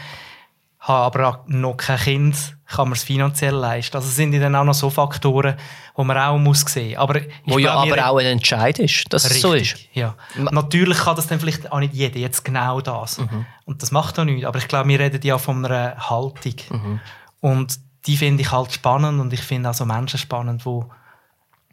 [0.80, 3.96] habe aber noch kein Kind, kann man es finanziell leisten.
[3.96, 5.56] Also sind dann auch noch so Faktoren,
[5.96, 6.96] die man auch muss sehen.
[6.96, 9.76] Aber Wo ja aber auch ein Entscheid ist, dass richtig, es so ist.
[9.92, 10.14] Ja.
[10.36, 13.18] Natürlich kann das dann vielleicht auch nicht jeder jetzt genau das.
[13.18, 13.46] Mhm.
[13.66, 14.46] Und das macht auch nichts.
[14.46, 16.54] Aber ich glaube, wir reden ja von einer Haltung.
[16.70, 17.00] Mhm.
[17.40, 20.90] Und die finde ich halt spannend und ich finde auch so Menschen spannend, wo,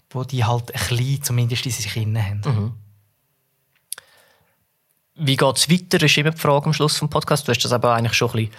[0.09, 2.41] wo die halt ein bisschen zumindest in sich innen haben.
[2.45, 2.73] Mhm.
[5.15, 6.03] Wie geht es weiter?
[6.03, 7.45] Ist immer die Frage am Schluss des Podcasts.
[7.45, 8.51] Du hast das aber eigentlich schon ein bisschen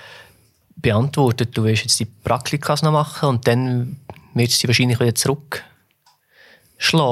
[0.77, 1.57] beantwortet.
[1.57, 4.01] Du wirst jetzt die Praktikas noch machen und dann
[4.35, 5.63] wirst du wahrscheinlich wieder zurückschlagen,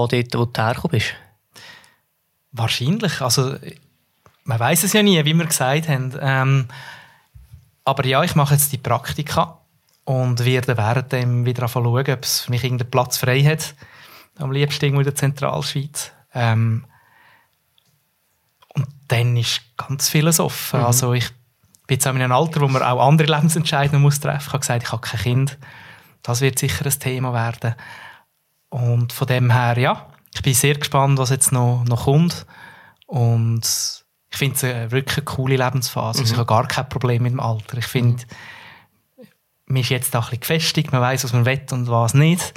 [0.09, 1.15] dort wo du hergekommen bist.
[2.53, 3.21] Wahrscheinlich.
[3.21, 3.57] Also,
[4.45, 6.17] man weiß es ja nie, wie wir gesagt haben.
[6.21, 6.69] Ähm,
[7.85, 9.59] aber ja, ich mache jetzt die Praktika
[10.05, 13.75] und werde währenddem wieder schauen, ob es für mich irgendeinen Platz frei hat.
[14.39, 16.13] Am liebsten irgendwo in der Zentralschweiz.
[16.35, 16.85] Ähm,
[18.75, 20.81] und dann ist ganz vieles offen.
[20.81, 20.87] Mhm.
[20.87, 21.31] Also ich
[21.91, 24.47] bin jetzt auch in einem Alter, wo man auch andere Lebensentscheidungen muss treffen muss.
[24.47, 25.59] Ich habe gesagt, ich habe kein Kind.
[26.23, 27.75] Das wird sicher ein Thema werden.
[28.69, 32.47] Und von dem her, ja, ich bin sehr gespannt, was jetzt noch, noch kommt.
[33.07, 33.63] Und
[34.31, 36.19] ich finde es eine wirklich coole Lebensphase.
[36.19, 36.23] Mhm.
[36.23, 37.79] Also ich habe gar kein Problem mit dem Alter.
[37.79, 38.23] Ich finde,
[39.17, 39.27] mhm.
[39.67, 42.55] man ist jetzt auch ein bisschen gefestigt, man weiß, was man will und was nicht.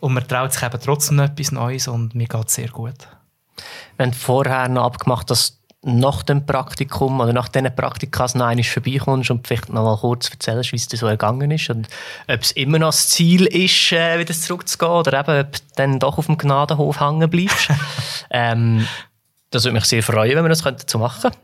[0.00, 3.06] Und man traut sich eben trotzdem noch etwas Neues und mir geht es sehr gut.
[3.96, 8.64] Wir haben vorher noch abgemacht, dass nach dem Praktikum oder nach diesen Praktikas noch einmal
[8.64, 11.88] vorbeikommst und vielleicht noch mal kurz erzählst, wie es dir so ergangen ist und
[12.28, 15.98] ob es immer noch das Ziel ist, äh, wieder zurückzugehen oder eben, ob du dann
[15.98, 17.68] doch auf dem Gnadenhof hängen bleibst.
[18.30, 18.86] ähm,
[19.50, 21.38] das würde mich sehr freuen, wenn wir das dazu machen könnten.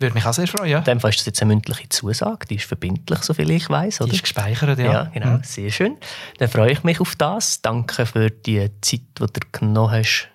[0.00, 0.78] Würde mich auch sehr freuen, ja.
[0.78, 3.98] In dem Fall ist das jetzt eine mündliche Zusage, die ist verbindlich, soviel ich weiß,
[4.04, 4.92] Die ist gespeichert, ja.
[4.92, 5.44] Ja, genau, mhm.
[5.44, 5.96] sehr schön.
[6.38, 7.62] Dann freue ich mich auf das.
[7.62, 10.28] Danke für die Zeit, die du genommen hast,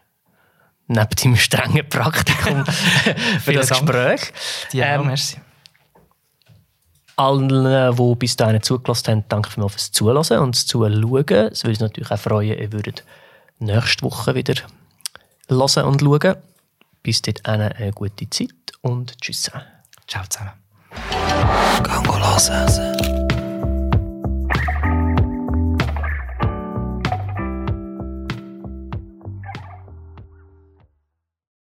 [0.89, 2.65] neben deinem strengen Praktikum
[3.43, 3.69] für das.
[3.69, 4.33] Gespräch.
[4.73, 5.37] Ja, ähm, merci.
[7.15, 11.49] Allen, die bis dahin zugelassen haben, danke für fürs Zuhören und das Zuschauen.
[11.51, 13.03] Es würde uns natürlich auch freuen, ihr würdet
[13.59, 14.55] nächste Woche wieder
[15.47, 16.35] hören und schauen.
[17.03, 18.49] Bis dahin eine gute Zeit
[18.81, 19.51] und tschüss
[20.07, 20.51] Ciao zusammen.
[21.83, 23.28] Gang hören.